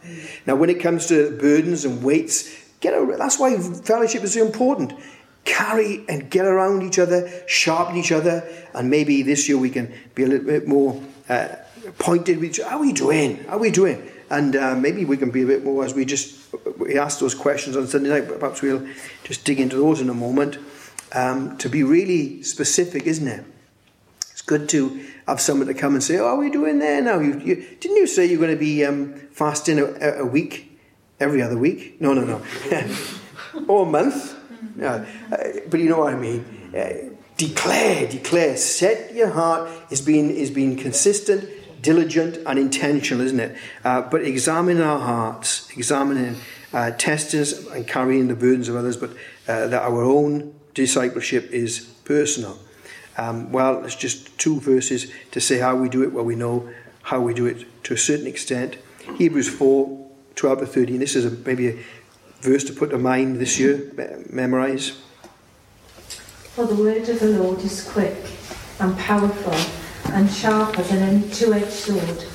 [0.45, 4.45] Now, when it comes to burdens and weights, get a, that's why fellowship is so
[4.45, 4.93] important.
[5.43, 9.91] Carry and get around each other, sharpen each other, and maybe this year we can
[10.13, 11.01] be a little bit more
[11.32, 11.56] uh,
[11.98, 13.38] pointed with how are we doing?
[13.46, 14.12] How are we doing?
[14.30, 17.34] And uh, maybe we can be a bit more as we just we ask those
[17.34, 18.28] questions on Sunday night.
[18.28, 18.86] But perhaps we'll
[19.24, 20.58] just dig into those in a moment.
[21.13, 23.44] Um, to be really specific, isn't it?
[24.32, 27.20] It's good to have someone to come and say, "Oh, are we doing there now?
[27.20, 30.80] You, you, didn't you say you're going to be um, fasting a, a, week,
[31.20, 32.00] every other week?
[32.00, 32.41] No, no, no,
[33.67, 34.38] or a month.
[34.78, 35.06] Yeah.
[35.32, 35.38] Uh,
[35.70, 36.46] but you know what I mean.
[36.76, 37.11] Uh,
[37.47, 38.56] declare, declare.
[38.56, 41.49] Set your heart is being is being consistent,
[41.82, 43.58] diligent, and intentional, isn't it?
[43.84, 46.36] Uh, but examine our hearts, examining,
[46.71, 49.10] uh, testing and carrying the burdens of others, but
[49.47, 52.60] uh, that our own discipleship is personal.
[53.17, 56.13] Um, well, it's just two verses to say how we do it.
[56.13, 56.69] Well, we know
[57.01, 58.77] how we do it to a certain extent.
[59.17, 59.97] Hebrews 4
[60.36, 60.99] 12 to 13.
[60.99, 61.84] This is a, maybe a
[62.41, 63.91] verse to put to mind this year,
[64.30, 65.01] memorize.
[66.55, 68.17] For the word of the Lord is quick
[68.81, 69.55] and powerful
[70.11, 72.25] and sharper than any two edged sword,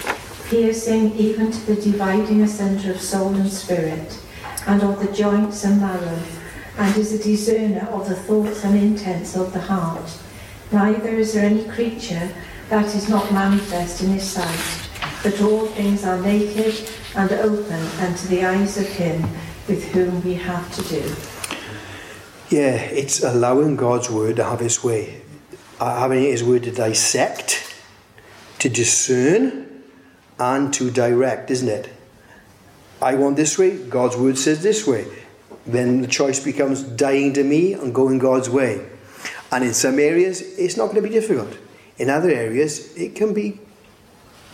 [0.48, 4.18] piercing even to the dividing asunder of soul and spirit,
[4.66, 6.22] and of the joints and marrow,
[6.78, 10.10] and is a discerner of the thoughts and intents of the heart.
[10.72, 12.30] Neither is there any creature
[12.70, 14.88] that is not manifest in his sight,
[15.22, 19.20] but all things are naked and open unto the eyes of him
[19.68, 21.35] with whom we have to do.
[22.48, 25.20] Yeah, it's allowing God's word to have its way,
[25.80, 27.74] uh, having his word to dissect,
[28.60, 29.82] to discern,
[30.38, 31.88] and to direct, isn't it?
[33.02, 35.06] I want this way, God's word says this way.
[35.66, 38.86] Then the choice becomes dying to me and going God's way.
[39.50, 41.56] And in some areas, it's not going to be difficult.
[41.98, 43.58] In other areas, it can be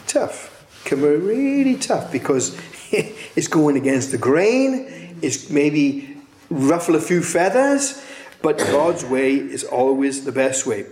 [0.07, 0.49] tough.
[0.85, 2.59] It can be really tough because
[2.91, 5.19] it's going against the grain.
[5.21, 6.12] It's maybe
[6.53, 8.03] ruffle a few feathers,
[8.41, 10.87] but God's way is always the best way.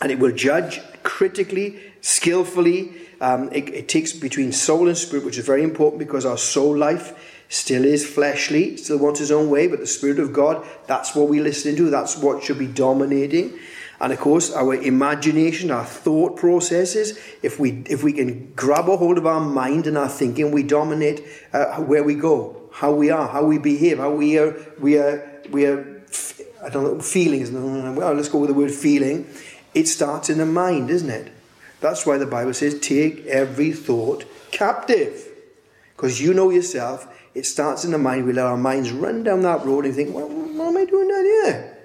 [0.00, 2.92] And it will judge critically, skillfully.
[3.20, 6.76] Um, it, it takes between soul and spirit, which is very important because our soul
[6.76, 11.14] life still is fleshly, still wants his own way, but the Spirit of God, that's
[11.14, 13.58] what we listen to, that's what should be dominating.
[14.00, 18.96] And of course, our imagination, our thought processes, if we, if we can grab a
[18.96, 23.08] hold of our mind and our thinking, we dominate uh, where we go, how we
[23.08, 26.02] are, how we behave, how we are, we are, we are,
[26.62, 27.50] I don't know, feelings.
[27.50, 29.26] Well, oh, let's go with the word feeling.
[29.72, 31.32] It starts in the mind, isn't it?
[31.80, 35.26] That's why the Bible says, take every thought captive.
[35.96, 38.26] Because you know yourself, it starts in the mind.
[38.26, 41.08] We let our minds run down that road and think, well, what am I doing
[41.08, 41.78] down here?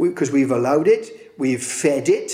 [0.00, 2.30] Because we, have allowed it, we've fed it,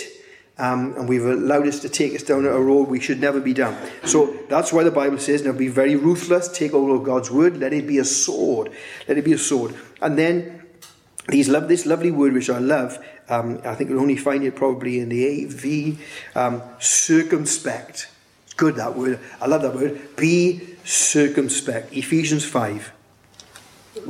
[0.59, 3.53] um, and we've allowed us to take us down a road we should never be
[3.53, 3.77] down.
[4.05, 7.59] So that's why the Bible says, now be very ruthless, take hold of God's word,
[7.59, 8.73] let it be a sword.
[9.07, 9.75] Let it be a sword.
[10.01, 10.63] And then
[11.29, 14.57] these love, this lovely word which I love, um, I think you'll only find it
[14.57, 15.99] probably in the AV,
[16.37, 18.09] um, circumspect.
[18.57, 19.21] Good that word.
[19.41, 20.17] I love that word.
[20.17, 21.93] Be circumspect.
[21.93, 22.93] Ephesians 5.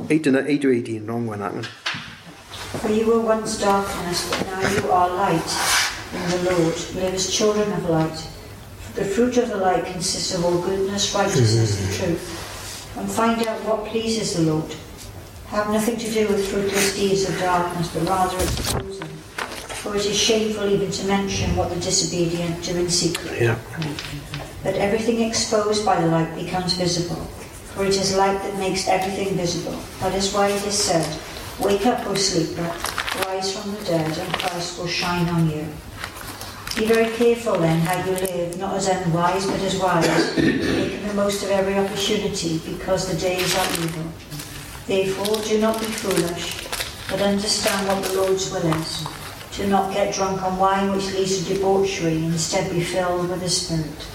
[0.09, 1.05] 8 to, 8 to 18.
[1.05, 1.63] Wrong one, that one.
[1.63, 6.75] For you were once darkness, but now you are light in the Lord.
[6.95, 8.27] Live as children of light.
[8.95, 12.97] The fruit of the light consists of all goodness, righteousness, and truth.
[12.97, 14.73] And find out what pleases the Lord.
[15.47, 19.09] Have nothing to do with fruitless deeds of darkness, but rather expose them.
[19.87, 23.39] For it is shameful even to mention what the disobedient do in secret.
[23.39, 23.57] Yeah.
[24.63, 27.23] But everything exposed by the light becomes visible,
[27.73, 29.79] for it is light that makes everything visible.
[30.01, 31.07] That is why it is said,
[31.59, 32.67] Wake up, O sleeper,
[33.25, 35.67] rise from the dead, and Christ will shine on you.
[36.77, 41.13] Be very careful then how you live, not as unwise, but as wise, making the
[41.15, 44.05] most of every opportunity, because the days are evil.
[44.85, 46.67] Therefore, do not be foolish,
[47.09, 49.07] but understand what the Lord's will is.
[49.57, 53.49] Do not get drunk on wine which leads to debauchery, instead be filled with the
[53.49, 54.07] Spirit.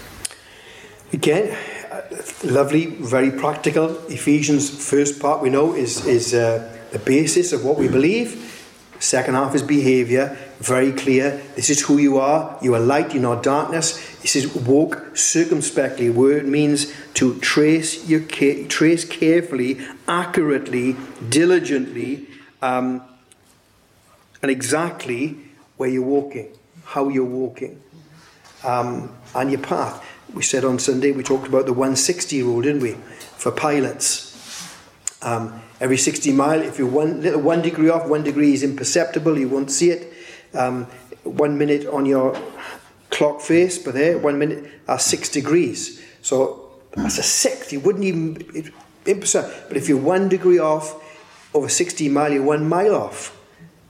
[1.12, 1.58] Again,
[1.90, 2.02] uh,
[2.44, 3.96] lovely, very practical.
[4.06, 8.61] Ephesians, first part we know is, is uh, the basis of what we believe.
[9.02, 11.42] Second half is behaviour, very clear.
[11.56, 12.56] This is who you are.
[12.62, 13.98] You are light, you're not darkness.
[14.20, 16.08] This is walk circumspectly.
[16.08, 20.94] Word means to trace your trace carefully, accurately,
[21.28, 22.28] diligently,
[22.62, 23.02] um,
[24.40, 25.36] and exactly
[25.78, 27.82] where you're walking, how you're walking,
[28.62, 30.00] um, and your path
[30.32, 32.92] we said on Sunday, we talked about the 160 rule, didn't we?
[33.36, 34.30] For pilots.
[35.22, 39.36] Um, every 60 mile, if you're one, little one degree off, one degree is imperceptible,
[39.36, 40.14] you won't see it.
[40.54, 40.84] Um,
[41.24, 42.40] one minute on your
[43.10, 46.00] clock face, but there, one minute are six degrees.
[46.22, 47.72] So that's a sixth.
[47.72, 48.72] You wouldn't even, it,
[49.06, 49.64] imperceptible.
[49.66, 51.02] But if you're one degree off
[51.52, 53.36] over 60 mile, you're one mile off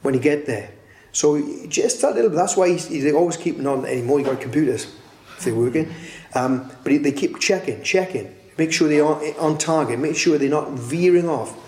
[0.00, 0.70] when you get there.
[1.12, 4.18] So just that little, that's why they always keep on anymore.
[4.18, 4.86] You've got computers
[5.36, 5.92] if they're working.
[6.34, 10.48] Um, but they keep checking, checking, make sure they are on target, make sure they're
[10.48, 11.58] not veering off.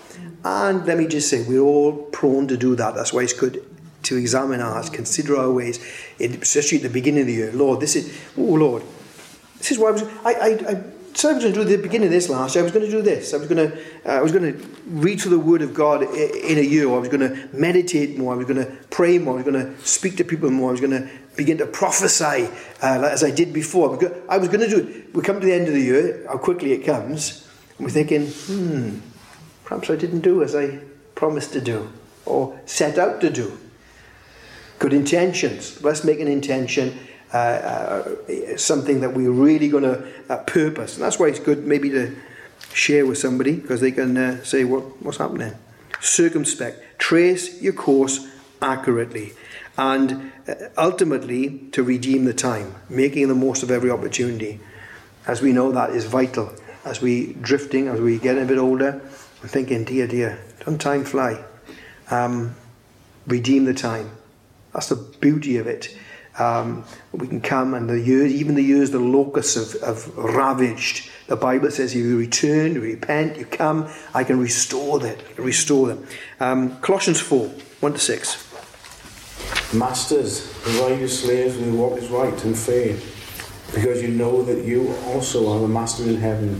[0.45, 2.93] And let me just say, we're all prone to do that.
[2.93, 3.65] That's why it's good
[4.03, 5.79] to examine ours, consider our ways,
[6.19, 7.51] especially at the beginning of the year.
[7.51, 8.83] Lord, this is, oh Lord,
[9.57, 10.83] this is why I was, I, I, I
[11.15, 12.63] said I was going to do the beginning of this last year.
[12.63, 13.33] I was going to do this.
[13.33, 16.03] I was going to, uh, I was going to read through the Word of God
[16.03, 16.87] in a year.
[16.93, 18.35] I was going to meditate more.
[18.35, 19.39] I was going to pray more.
[19.39, 20.69] I was going to speak to people more.
[20.69, 22.47] I was going to begin to prophesy
[22.83, 23.97] uh, as I did before.
[24.29, 25.15] I was going to do it.
[25.15, 27.47] We come to the end of the year, how quickly it comes,
[27.79, 28.99] and we're thinking, hmm,
[29.65, 30.79] perhaps I didn't do as I
[31.15, 31.91] promised to do
[32.25, 33.57] or set out to do.
[34.79, 35.81] Good intentions.
[35.83, 36.97] Let's make an intention
[37.33, 40.95] uh, uh, something that we're really going to uh, purpose.
[40.95, 42.15] And that's why it's good maybe to
[42.71, 45.53] share with somebody because they can uh, say what, what's happening.
[45.99, 46.97] Circumspect.
[46.97, 48.27] Trace your course
[48.61, 49.33] accurately
[49.77, 54.59] and uh, ultimately to redeem the time, making the most of every opportunity.
[55.27, 56.53] As we know, that is vital.
[56.85, 59.01] As we drifting, as we get a bit older,
[59.41, 61.43] we're thinking, dear, dear, don't time fly?
[62.09, 62.55] Um,
[63.27, 64.11] redeem the time.
[64.73, 65.95] That's the beauty of it.
[66.37, 71.09] Um, we can come and the years, even the years the locusts have, have ravaged.
[71.27, 76.07] The Bible says, you return, you repent, you come, I can restore that, Restore them.
[76.39, 79.73] Um, Colossians 4, 1 to 6.
[79.73, 82.97] Masters, provide your slaves with what is right and fair,
[83.73, 86.59] because you know that you also are the master in heaven.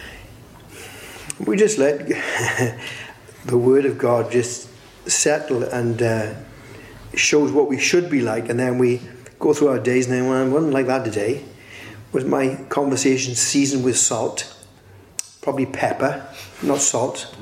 [1.45, 2.07] We just let
[3.45, 4.69] the Word of God just
[5.09, 6.33] settle and uh,
[7.15, 9.01] shows what we should be like, and then we
[9.39, 11.43] go through our days and then, well, I wasn't like that today.
[12.11, 14.55] Was my conversation seasoned with salt?
[15.41, 16.27] Probably pepper,
[16.61, 17.35] not salt.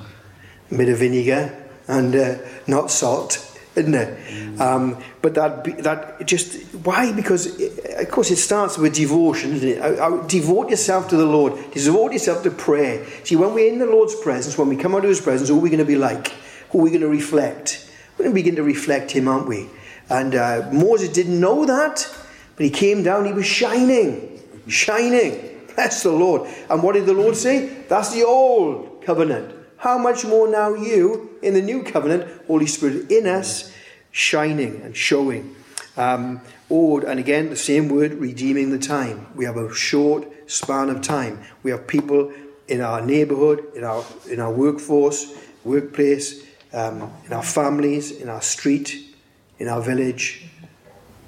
[0.71, 2.35] A bit of vinegar and uh,
[2.67, 3.48] not salt,
[3.79, 4.59] isn't it?
[4.59, 7.11] Um, but that that just why?
[7.11, 9.81] Because it, of course it starts with devotion, isn't it?
[9.81, 11.53] I, I, devote yourself to the Lord.
[11.71, 13.05] Devote yourself to prayer.
[13.23, 15.57] See, when we're in the Lord's presence, when we come out of His presence, who
[15.57, 16.33] are we going to be like?
[16.71, 17.89] Who are we going to reflect?
[18.17, 19.69] We're going to begin to reflect Him, aren't we?
[20.09, 22.07] And uh, Moses didn't know that,
[22.55, 23.25] but he came down.
[23.25, 25.67] He was shining, shining.
[25.75, 26.49] Bless the Lord.
[26.69, 27.83] And what did the Lord say?
[27.87, 29.55] That's the old covenant.
[29.79, 33.73] How much more now you in the new covenant, Holy Spirit in us,
[34.11, 35.55] shining and showing.
[35.95, 39.27] Um, or, and again, the same word, redeeming the time.
[39.35, 41.39] We have a short span of time.
[41.63, 42.31] We have people
[42.67, 48.41] in our neighborhood, in our, in our workforce, workplace, um, in our families, in our
[48.41, 49.15] street,
[49.59, 50.45] in our village.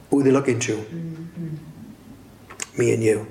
[0.09, 0.85] Who are they looking to?
[2.77, 3.27] Me and you.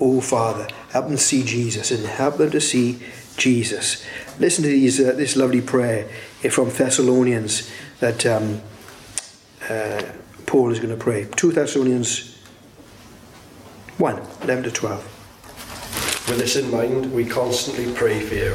[0.00, 2.98] Oh, Father, help them see Jesus and help them to see
[3.36, 4.04] Jesus.
[4.38, 6.08] Listen to these, uh, this lovely prayer
[6.50, 7.70] from Thessalonians
[8.00, 8.60] that um,
[9.68, 10.02] uh,
[10.46, 11.28] Paul is going to pray.
[11.36, 12.36] 2 Thessalonians
[13.98, 16.26] 1 11 to 12.
[16.28, 18.54] With this in mind, we constantly pray for you,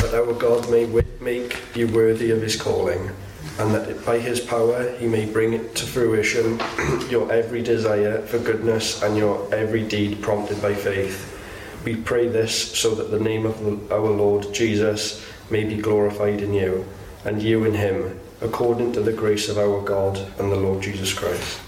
[0.00, 3.10] that our God may wi- make you worthy of his calling,
[3.58, 6.58] and that by his power he may bring to fruition
[7.10, 11.29] your every desire for goodness and your every deed prompted by faith.
[11.84, 16.52] We pray this so that the name of our Lord Jesus may be glorified in
[16.52, 16.86] you,
[17.24, 21.12] and you in him, according to the grace of our God and the Lord Jesus
[21.12, 21.60] Christ.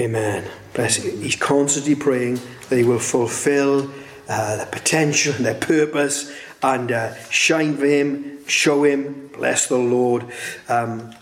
[0.00, 0.48] Amen.
[0.74, 1.10] Bless you.
[1.10, 3.90] He's constantly praying that he will fulfill
[4.28, 9.78] uh, their potential and their purpose and uh, shine for him, show him, bless the
[9.78, 10.26] Lord.
[10.68, 11.14] Um,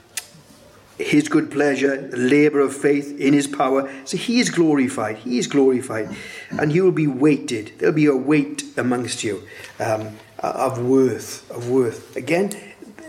[0.98, 3.90] his good pleasure, the labour of faith in his power.
[4.04, 5.18] So he is glorified.
[5.18, 6.14] He is glorified.
[6.50, 7.72] And you will be weighted.
[7.78, 9.42] There'll be a weight amongst you
[9.78, 12.16] um, of worth, of worth.
[12.16, 12.50] Again,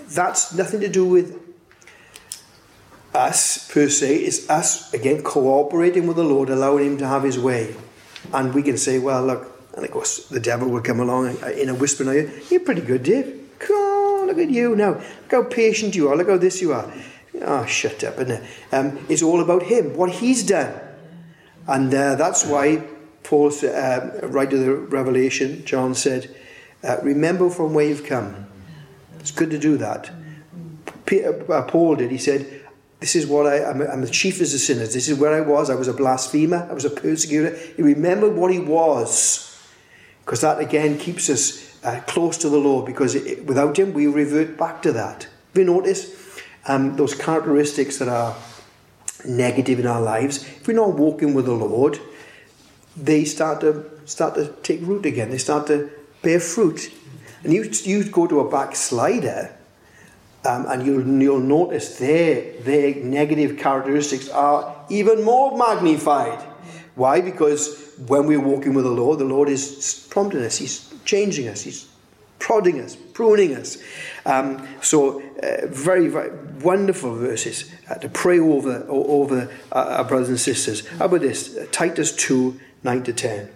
[0.08, 1.39] that's nothing to do with
[3.13, 4.15] us per se.
[4.17, 7.75] It's us, again, cooperating with the Lord, allowing him to have his way.
[8.34, 11.69] And we can say, well, look, and of course the devil will come along in
[11.69, 13.36] a whisper in you're pretty good, Dave.
[13.69, 14.93] On, look at you now.
[14.93, 16.15] Look how patient you are.
[16.15, 16.91] Look how this you are.
[17.42, 18.44] Oh, shut up, isn't it?
[18.72, 20.80] Um, it's all about him, what he's done.
[21.68, 22.84] And uh, that's why
[23.24, 26.36] Paul, uh, right to the Revelation, John said,
[26.84, 28.48] uh, remember from where you've come.
[29.20, 30.12] It's good to do that.
[31.06, 32.12] Peter, uh, Paul did.
[32.12, 32.62] He said,
[33.00, 34.94] this is what I, I'm, I'm the chiefest of sinners.
[34.94, 35.70] This is where I was.
[35.70, 36.68] I was a blasphemer.
[36.70, 37.56] I was a persecutor.
[37.76, 39.46] He remembered what he was.
[40.26, 42.86] Because that, again, keeps us uh, close to the Lord.
[42.86, 45.24] Because it, without him, we revert back to that.
[45.24, 46.13] Have you noticed?
[46.70, 48.36] Um, those characteristics that are
[49.26, 52.00] negative in our lives, if we're not walking with the Lord,
[52.96, 55.32] they start to start to take root again.
[55.32, 55.90] They start to
[56.22, 56.92] bear fruit.
[57.44, 59.56] And you, you go to a backslider,
[60.46, 66.40] um, and you'll, you'll notice their, their negative characteristics are even more magnified.
[66.94, 67.22] Why?
[67.22, 71.62] Because when we're walking with the Lord, the Lord is prompting us, He's changing us,
[71.62, 71.88] He's
[72.39, 73.78] prodding us, pruning us.
[74.25, 80.39] Um, so, uh, very, very wonderful verses uh, to pray over, over our brothers and
[80.39, 80.88] sisters.
[80.88, 81.58] How about this?
[81.71, 83.49] Titus 2 9 to 10.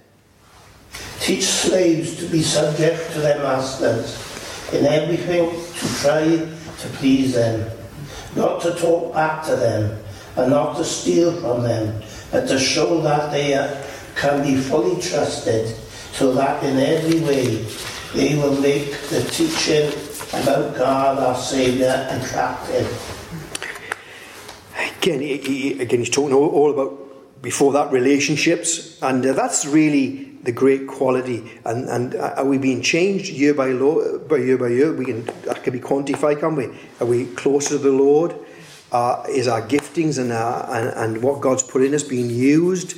[1.20, 4.20] Teach slaves to be subject to their masters
[4.74, 7.70] in everything to try to please them,
[8.36, 9.98] not to talk back to them,
[10.36, 13.82] and not to steal from them, but to show that they are,
[14.16, 15.68] can be fully trusted,
[16.12, 17.66] so that in every way
[18.14, 19.90] they will make the teaching
[20.42, 22.88] about God our Saviour attractive.
[24.98, 29.66] Again, he, he, again, he's talking all, all about before that relationships, and uh, that's
[29.66, 31.60] really the great quality.
[31.66, 34.94] And, and are we being changed year by, by year by year?
[34.94, 36.70] We can that can be quantified, can't we?
[37.02, 38.36] Are we closer to the Lord?
[38.92, 42.98] Uh, is our giftings and, our, and and what God's put in us being used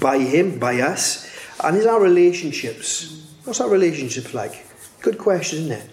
[0.00, 1.30] by Him, by us?
[1.62, 3.23] And is our relationships?
[3.44, 4.66] What's our relationship like?
[5.02, 5.90] Good question, isn't it?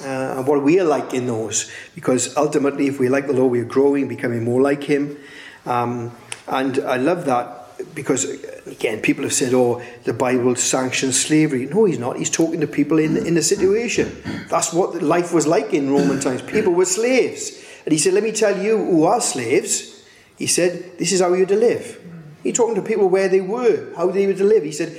[0.00, 3.52] Uh, and what we are like in those, because ultimately, if we like the Lord,
[3.52, 5.18] we are growing, becoming more like Him.
[5.66, 6.16] Um,
[6.48, 8.24] and I love that because
[8.66, 12.16] again, people have said, "Oh, the Bible sanctions slavery." No, he's not.
[12.16, 14.22] He's talking to people in in the situation.
[14.48, 16.40] That's what life was like in Roman times.
[16.40, 20.02] People were slaves, and he said, "Let me tell you who are slaves."
[20.38, 22.00] He said, "This is how you're to live."
[22.42, 24.64] He's talking to people where they were, how they were to live.
[24.64, 24.96] He said,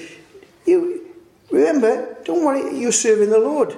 [0.65, 0.94] "You
[1.59, 2.17] remember?
[2.23, 2.77] Don't worry.
[2.77, 3.77] You're serving the Lord."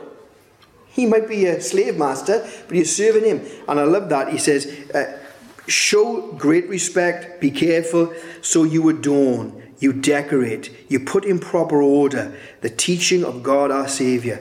[0.97, 3.45] He might be a slave master, but you're serving him.
[3.67, 4.29] And I love that.
[4.29, 4.65] He says,
[4.95, 5.19] uh,
[5.67, 12.35] Show great respect, be careful, so you adorn, you decorate, you put in proper order
[12.61, 14.39] the teaching of God our Saviour.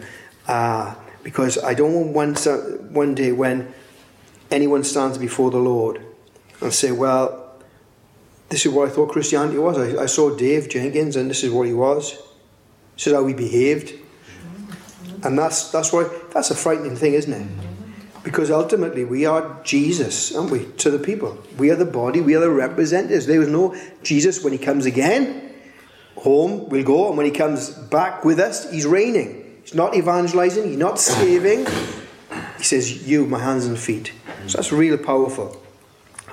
[0.48, 2.34] Ah, because I don't want one,
[2.94, 3.74] one day when
[4.50, 6.00] anyone stands before the Lord
[6.62, 7.60] and say, Well,
[8.48, 9.76] this is what I thought Christianity was.
[9.76, 12.16] I, I saw Dave Jenkins and this is what he was.
[12.96, 13.94] This is how we behaved.
[15.22, 17.46] And that's, that's, why, that's a frightening thing, isn't it?
[18.22, 21.38] Because ultimately, we are Jesus, aren't we, to the people?
[21.58, 23.26] We are the body, we are the representatives.
[23.26, 25.54] There is no Jesus when he comes again.
[26.16, 29.60] Home we'll go, and when he comes back with us, he's reigning.
[29.62, 31.66] He's not evangelizing, he's not saving.
[32.56, 34.12] He says, You, my hands and feet.
[34.46, 35.62] So that's really powerful.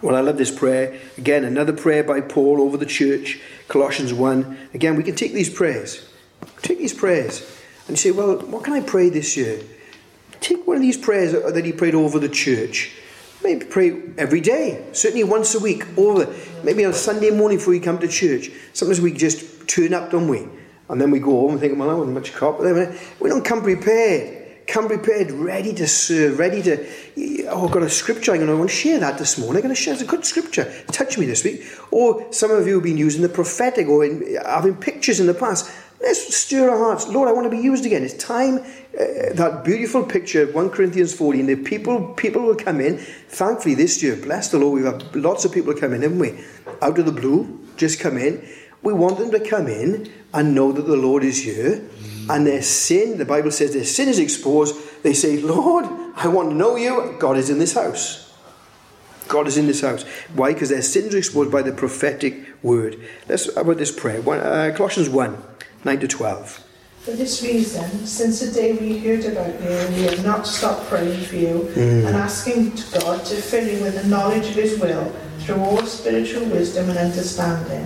[0.01, 0.99] Well, I love this prayer.
[1.17, 4.69] Again, another prayer by Paul over the church, Colossians 1.
[4.73, 6.09] Again, we can take these prayers.
[6.61, 7.49] Take these prayers.
[7.87, 9.59] And say, Well, what can I pray this year?
[10.39, 12.91] Take one of these prayers that he prayed over the church.
[13.43, 16.33] Maybe pray every day, certainly once a week, over
[16.63, 18.49] maybe on Sunday morning before you come to church.
[18.71, 20.47] Sometimes we just turn up, don't we?
[20.89, 22.59] And then we go home and think, well, I wasn't much cop.
[22.59, 24.43] We don't come prepared.
[24.65, 27.47] Come prepared, ready to serve, ready to.
[27.49, 28.31] Oh, I've got a scripture.
[28.31, 29.57] I'm going to want to share that this morning.
[29.57, 29.93] I'm going to share.
[29.93, 30.71] It's a good scripture.
[30.87, 31.65] Touch me this week.
[31.91, 35.33] Or some of you have been using the prophetic or in, having pictures in the
[35.33, 35.69] past.
[36.03, 37.07] Let's stir our hearts.
[37.07, 38.03] Lord, I want to be used again.
[38.03, 38.57] It's time.
[38.57, 42.97] Uh, that beautiful picture, of 1 Corinthians 14, the people, people will come in.
[42.97, 46.43] Thankfully, this year, bless the Lord, we've had lots of people come in, haven't we?
[46.81, 48.45] Out of the blue, just come in.
[48.81, 51.87] We want them to come in and know that the Lord is here.
[52.29, 54.75] And their sin, the Bible says their sin is exposed.
[55.03, 55.85] They say, Lord,
[56.17, 57.15] I want to know you.
[57.17, 58.33] God is in this house.
[59.29, 60.03] God is in this house.
[60.33, 60.53] Why?
[60.53, 62.99] Because their sins are exposed by the prophetic word.
[63.29, 64.21] Let's about this prayer.
[64.21, 65.41] One, uh, Colossians 1.
[65.85, 66.63] 9 to 12.
[67.01, 71.19] For this reason, since the day we heard about you, we have not stopped praying
[71.25, 72.07] for you mm.
[72.07, 75.85] and asking to God to fill you with the knowledge of His will through all
[75.85, 77.85] spiritual wisdom and understanding.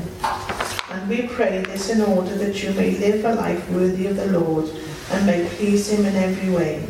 [0.91, 4.39] And we pray this in order that you may live a life worthy of the
[4.39, 4.70] Lord
[5.10, 6.86] and may please Him in every way,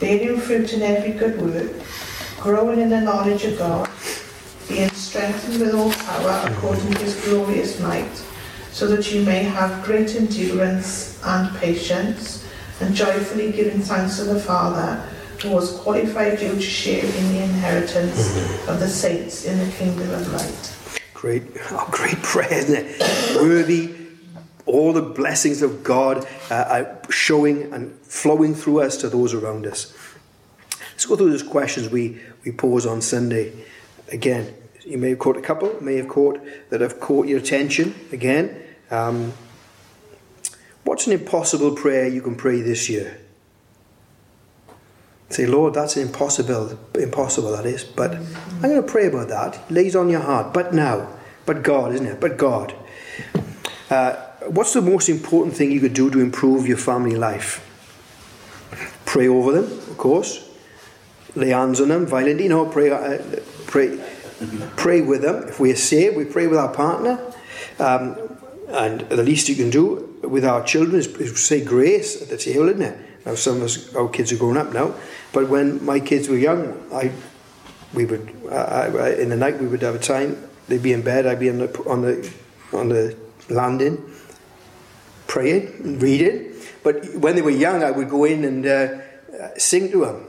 [0.00, 1.72] bearing fruit in every good work,
[2.40, 3.90] growing in the knowledge of God,
[4.70, 8.24] being strengthened with all power according to His glorious might
[8.78, 12.46] so that you may have great endurance and patience,
[12.80, 15.04] and joyfully giving thanks to the Father
[15.42, 18.36] who has qualified you to share in the inheritance
[18.68, 21.00] of the saints in the kingdom of light.
[21.12, 23.42] Great, oh, great prayer, isn't it?
[23.42, 23.96] Worthy,
[24.64, 29.66] all the blessings of God uh, are showing and flowing through us to those around
[29.66, 29.92] us.
[30.92, 33.52] Let's go through those questions we, we pose on Sunday.
[34.12, 34.54] Again,
[34.84, 37.96] you may have caught a couple, may have caught that have caught your attention.
[38.12, 39.32] Again, um,
[40.84, 43.20] what's an impossible prayer you can pray this year?
[45.30, 49.56] Say, Lord, that's an impossible, impossible that is, but I'm going to pray about that.
[49.56, 51.08] It lays on your heart, but now,
[51.44, 52.20] but God, isn't it?
[52.20, 52.74] But God.
[53.90, 54.16] Uh,
[54.46, 57.64] what's the most important thing you could do to improve your family life?
[59.04, 60.48] Pray over them, of course.
[61.34, 62.48] Lay hands on them violently.
[62.48, 63.18] Know, pray, uh,
[63.66, 64.02] pray,
[64.76, 65.48] pray with them.
[65.48, 67.18] If we are saved, we pray with our partner.
[67.78, 68.16] Um,
[68.68, 72.68] and the least you can do with our children is, say grace at the table,
[72.68, 72.98] isn't it?
[73.26, 74.94] Now some of us, our kids are grown up now,
[75.32, 77.12] but when my kids were young, I,
[77.94, 80.48] we would, I, I, in the night we would have a time.
[80.68, 82.30] They'd be in bed, I'd be on the on the
[82.72, 83.16] on the
[83.48, 84.04] landing,
[85.26, 86.52] praying, and reading.
[86.82, 88.98] But when they were young, I would go in and uh,
[89.56, 90.26] sing to them.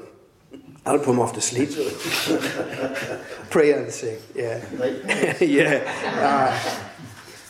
[0.86, 1.70] I'll put them off to sleep.
[3.50, 4.64] Pray and sing, yeah,
[5.42, 5.84] yeah.
[6.06, 6.90] Uh,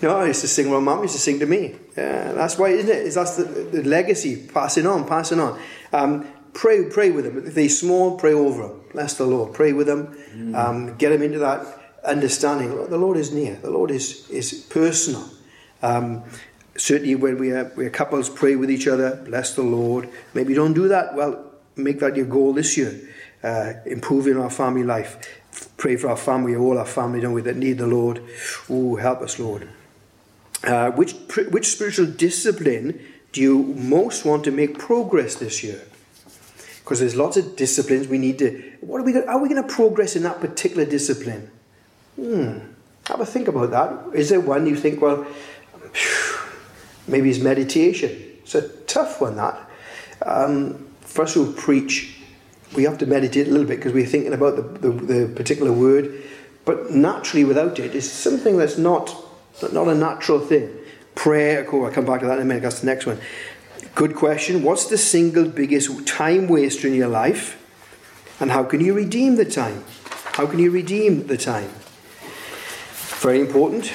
[0.02, 0.70] no, I used to sing.
[0.70, 1.76] Well, mum used to sing to me.
[1.98, 3.08] Yeah, that's why, isn't it?
[3.08, 5.60] Is that's the, the legacy, passing on, passing on.
[5.92, 7.46] Um, pray, pray with them.
[7.46, 8.82] If they're small, pray over them.
[8.94, 9.54] Bless the Lord.
[9.54, 10.08] Pray with them.
[10.34, 10.56] Mm.
[10.56, 11.66] Um, get them into that
[12.06, 12.70] understanding.
[12.90, 13.56] The Lord is near.
[13.56, 15.30] The Lord is is personal.
[15.82, 16.24] Um,
[16.78, 19.18] certainly, when we are, we are couples, pray with each other.
[19.26, 20.10] Bless the Lord.
[20.34, 21.16] Maybe you don't do that.
[21.16, 21.46] Well,
[21.76, 23.00] make that your goal this year.
[23.42, 25.18] Uh, improving our family life.
[25.78, 28.22] Pray for our family, all our family, don't we, that need the Lord.
[28.70, 29.70] Oh, help us, Lord.
[30.64, 31.14] Uh, which,
[31.52, 33.00] which spiritual discipline
[33.32, 35.82] do you most want to make progress this year?
[36.84, 38.74] Because there's lots of disciplines we need to.
[38.82, 39.14] What are we?
[39.14, 41.50] Gonna, are we going to progress in that particular discipline?
[42.16, 42.60] Hmm.
[43.06, 44.16] Have a think about that.
[44.16, 45.02] Is there one you think?
[45.02, 45.26] Well,
[47.08, 48.12] maybe it's meditation.
[48.42, 49.36] It's a tough one.
[49.36, 49.70] That
[50.26, 52.18] um, for us who preach,
[52.76, 55.72] we have to meditate a little bit because we're thinking about the, the, the particular
[55.72, 56.24] word.
[56.66, 59.16] But naturally, without it, it's something that's not
[59.62, 60.70] not a natural thing.
[61.16, 61.64] Prayer.
[61.66, 61.86] Cool.
[61.86, 62.64] I'll come back to that in a minute.
[62.64, 63.20] That's the next one.
[63.96, 64.64] Good question.
[64.64, 67.56] What's the single biggest time waster in your life?
[68.40, 69.84] And how can you redeem the time?
[70.34, 71.70] How can you redeem the time?
[73.20, 73.92] Very important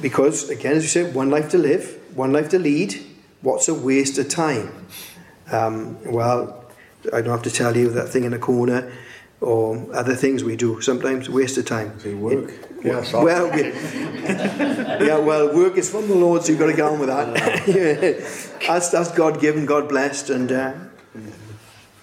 [0.00, 2.94] because, again, as you said, one life to live, one life to lead.
[3.40, 4.86] What's a waste of time?
[5.50, 6.62] Um, well,
[7.12, 8.92] I don't have to tell you that thing in the corner
[9.42, 10.80] or other things we do.
[10.80, 11.98] Sometimes waste of time.
[11.98, 12.48] They work.
[12.48, 13.12] It, yes.
[13.28, 13.62] Well, we,
[15.06, 15.18] yeah.
[15.18, 17.68] Well, work is from the Lord, so you've got to get on with that.
[17.68, 18.66] yeah.
[18.66, 20.52] that's, that's God given, God blessed, and.
[20.52, 20.72] Uh,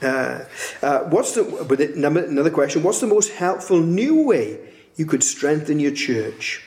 [0.01, 0.45] uh,
[0.81, 2.83] uh, what's the but number, another question?
[2.83, 4.59] What's the most helpful new way
[4.95, 6.63] you could strengthen your church?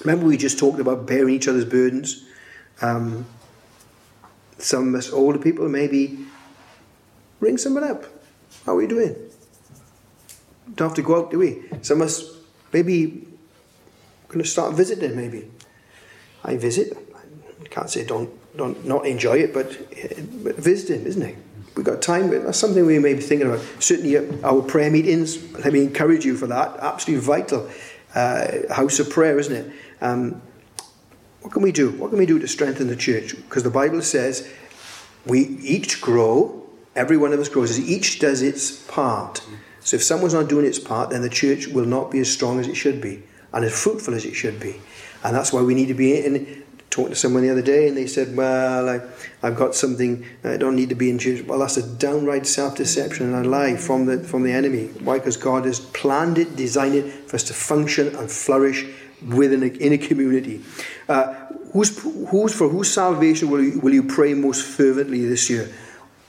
[0.00, 2.24] Remember, we just talked about bearing each other's burdens.
[2.80, 3.26] Um,
[4.58, 6.18] some of us older people maybe
[7.40, 8.04] ring someone up.
[8.64, 9.14] How are we doing?
[10.74, 11.62] Don't have to go out, do we?
[11.82, 12.36] Some of us
[12.72, 13.26] maybe
[14.28, 15.14] going to start visiting.
[15.16, 15.50] Maybe
[16.44, 16.96] I visit.
[17.62, 19.76] I can't say don't don't not enjoy it, but,
[20.42, 21.36] but visiting, isn't it?
[21.76, 22.30] We've got time.
[22.30, 23.64] That's something we may be thinking about.
[23.80, 25.52] Certainly, our prayer meetings.
[25.54, 26.76] Let me encourage you for that.
[26.78, 27.68] Absolutely vital.
[28.14, 29.72] Uh, house of prayer, isn't it?
[30.00, 30.40] Um,
[31.40, 31.90] what can we do?
[31.90, 33.34] What can we do to strengthen the church?
[33.36, 34.48] Because the Bible says
[35.26, 36.62] we each grow.
[36.94, 39.42] Every one of us grows each does its part.
[39.84, 42.58] So if someone's not doing its part, then the church will not be as strong
[42.58, 43.22] as it should be
[43.52, 44.80] and as fruitful as it should be.
[45.22, 46.64] And that's why we need to be in.
[46.90, 49.00] Talking to someone the other day, and they said, "Well, I,
[49.42, 50.24] I've got something.
[50.44, 53.74] I don't need to be in church." Well, that's a downright self-deception and a lie
[53.76, 54.86] from the from the enemy.
[55.02, 55.18] Why?
[55.18, 58.86] Because God has planned it, designed it for us to function and flourish
[59.26, 60.62] within a, in a community.
[61.08, 61.34] Uh,
[61.72, 65.68] who's, who's for whose salvation will you, will you pray most fervently this year?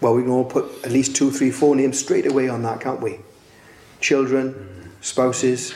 [0.02, 2.82] Well, we can all put at least two, three, four names straight away on that,
[2.82, 3.20] can't we?
[4.00, 5.74] Children, spouses,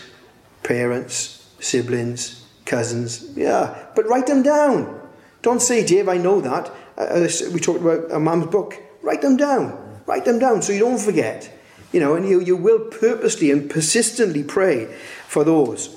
[0.63, 3.30] parents, siblings, cousins.
[3.36, 4.99] Yeah, but write them down.
[5.41, 6.72] Don't say, Dave, I know that.
[6.97, 8.76] Uh, we talked about a mum's book.
[9.01, 10.01] Write them down.
[10.05, 11.51] Write them down so you don't forget.
[11.91, 14.86] You know, and you, you will purposely and persistently pray
[15.28, 15.95] for those.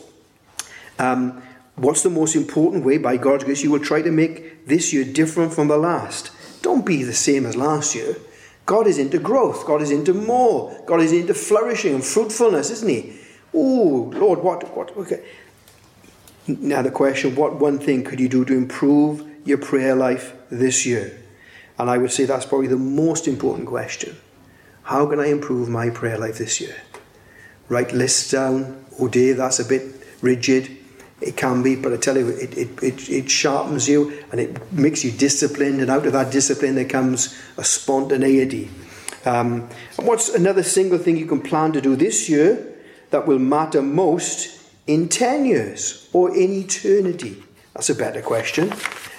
[0.99, 1.43] Um,
[1.77, 5.05] what's the most important way, by God's grace, you will try to make this year
[5.05, 6.31] different from the last?
[6.63, 8.17] Don't be the same as last year.
[8.67, 9.67] God is into growth.
[9.67, 10.77] God is into more.
[10.87, 13.19] God is into flourishing and fruitfulness, isn't He?
[13.55, 15.25] Oh, Lord, what, what, okay.
[16.47, 20.87] Now, the question what one thing could you do to improve your prayer life this
[20.87, 21.19] year?
[21.79, 24.17] And I would say that's probably the most important question.
[24.85, 26.77] How can I improve my prayer life this year?
[27.69, 28.85] Write lists down.
[28.99, 29.83] Oh, dear, that's a bit
[30.21, 30.77] rigid.
[31.23, 34.73] It can be, but I tell you, it, it, it, it sharpens you and it
[34.73, 38.71] makes you disciplined, and out of that discipline, there comes a spontaneity.
[39.25, 39.69] Um,
[39.99, 42.75] and what's another single thing you can plan to do this year
[43.11, 47.43] that will matter most in 10 years or in eternity?
[47.75, 48.73] That's a better question.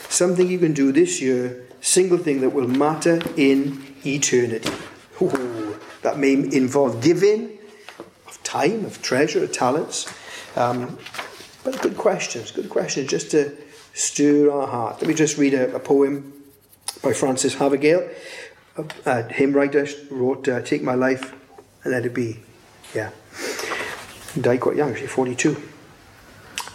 [0.09, 4.71] Something you can do this year, single thing that will matter in eternity.
[5.21, 7.57] Ooh, that may involve giving
[8.27, 10.11] of time, of treasure, of talents.
[10.55, 10.97] Um,
[11.63, 13.55] but good questions, good questions, just to
[13.93, 15.01] stir our heart.
[15.01, 16.33] Let me just read a, a poem
[17.01, 18.09] by Frances Havergal.
[18.77, 21.33] A, a hymn writer wrote, uh, Take my life
[21.83, 22.39] and let it be.
[22.93, 23.11] Yeah.
[24.39, 25.61] Died quite young, actually, 42.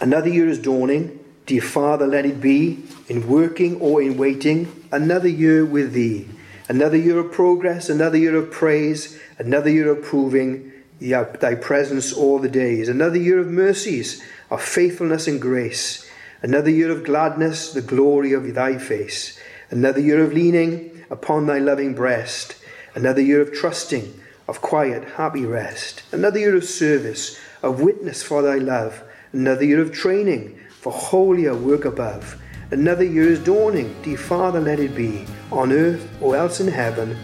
[0.00, 1.18] Another year is dawning.
[1.46, 6.28] Dear Father, let it be, in working or in waiting, another year with Thee.
[6.68, 10.70] Another year of progress, another year of praise, another year of proving
[11.00, 12.88] Thy presence all the days.
[12.88, 16.08] Another year of mercies, of faithfulness and grace.
[16.42, 19.38] Another year of gladness, the glory of thy face.
[19.70, 22.56] Another year of leaning upon thy loving breast.
[22.94, 26.02] Another year of trusting, of quiet, happy rest.
[26.12, 29.02] Another year of service, of witness for thy love.
[29.32, 32.40] Another year of training for holier work above.
[32.70, 37.16] Another year's dawning, dear Father, let it be, on earth or else in heaven.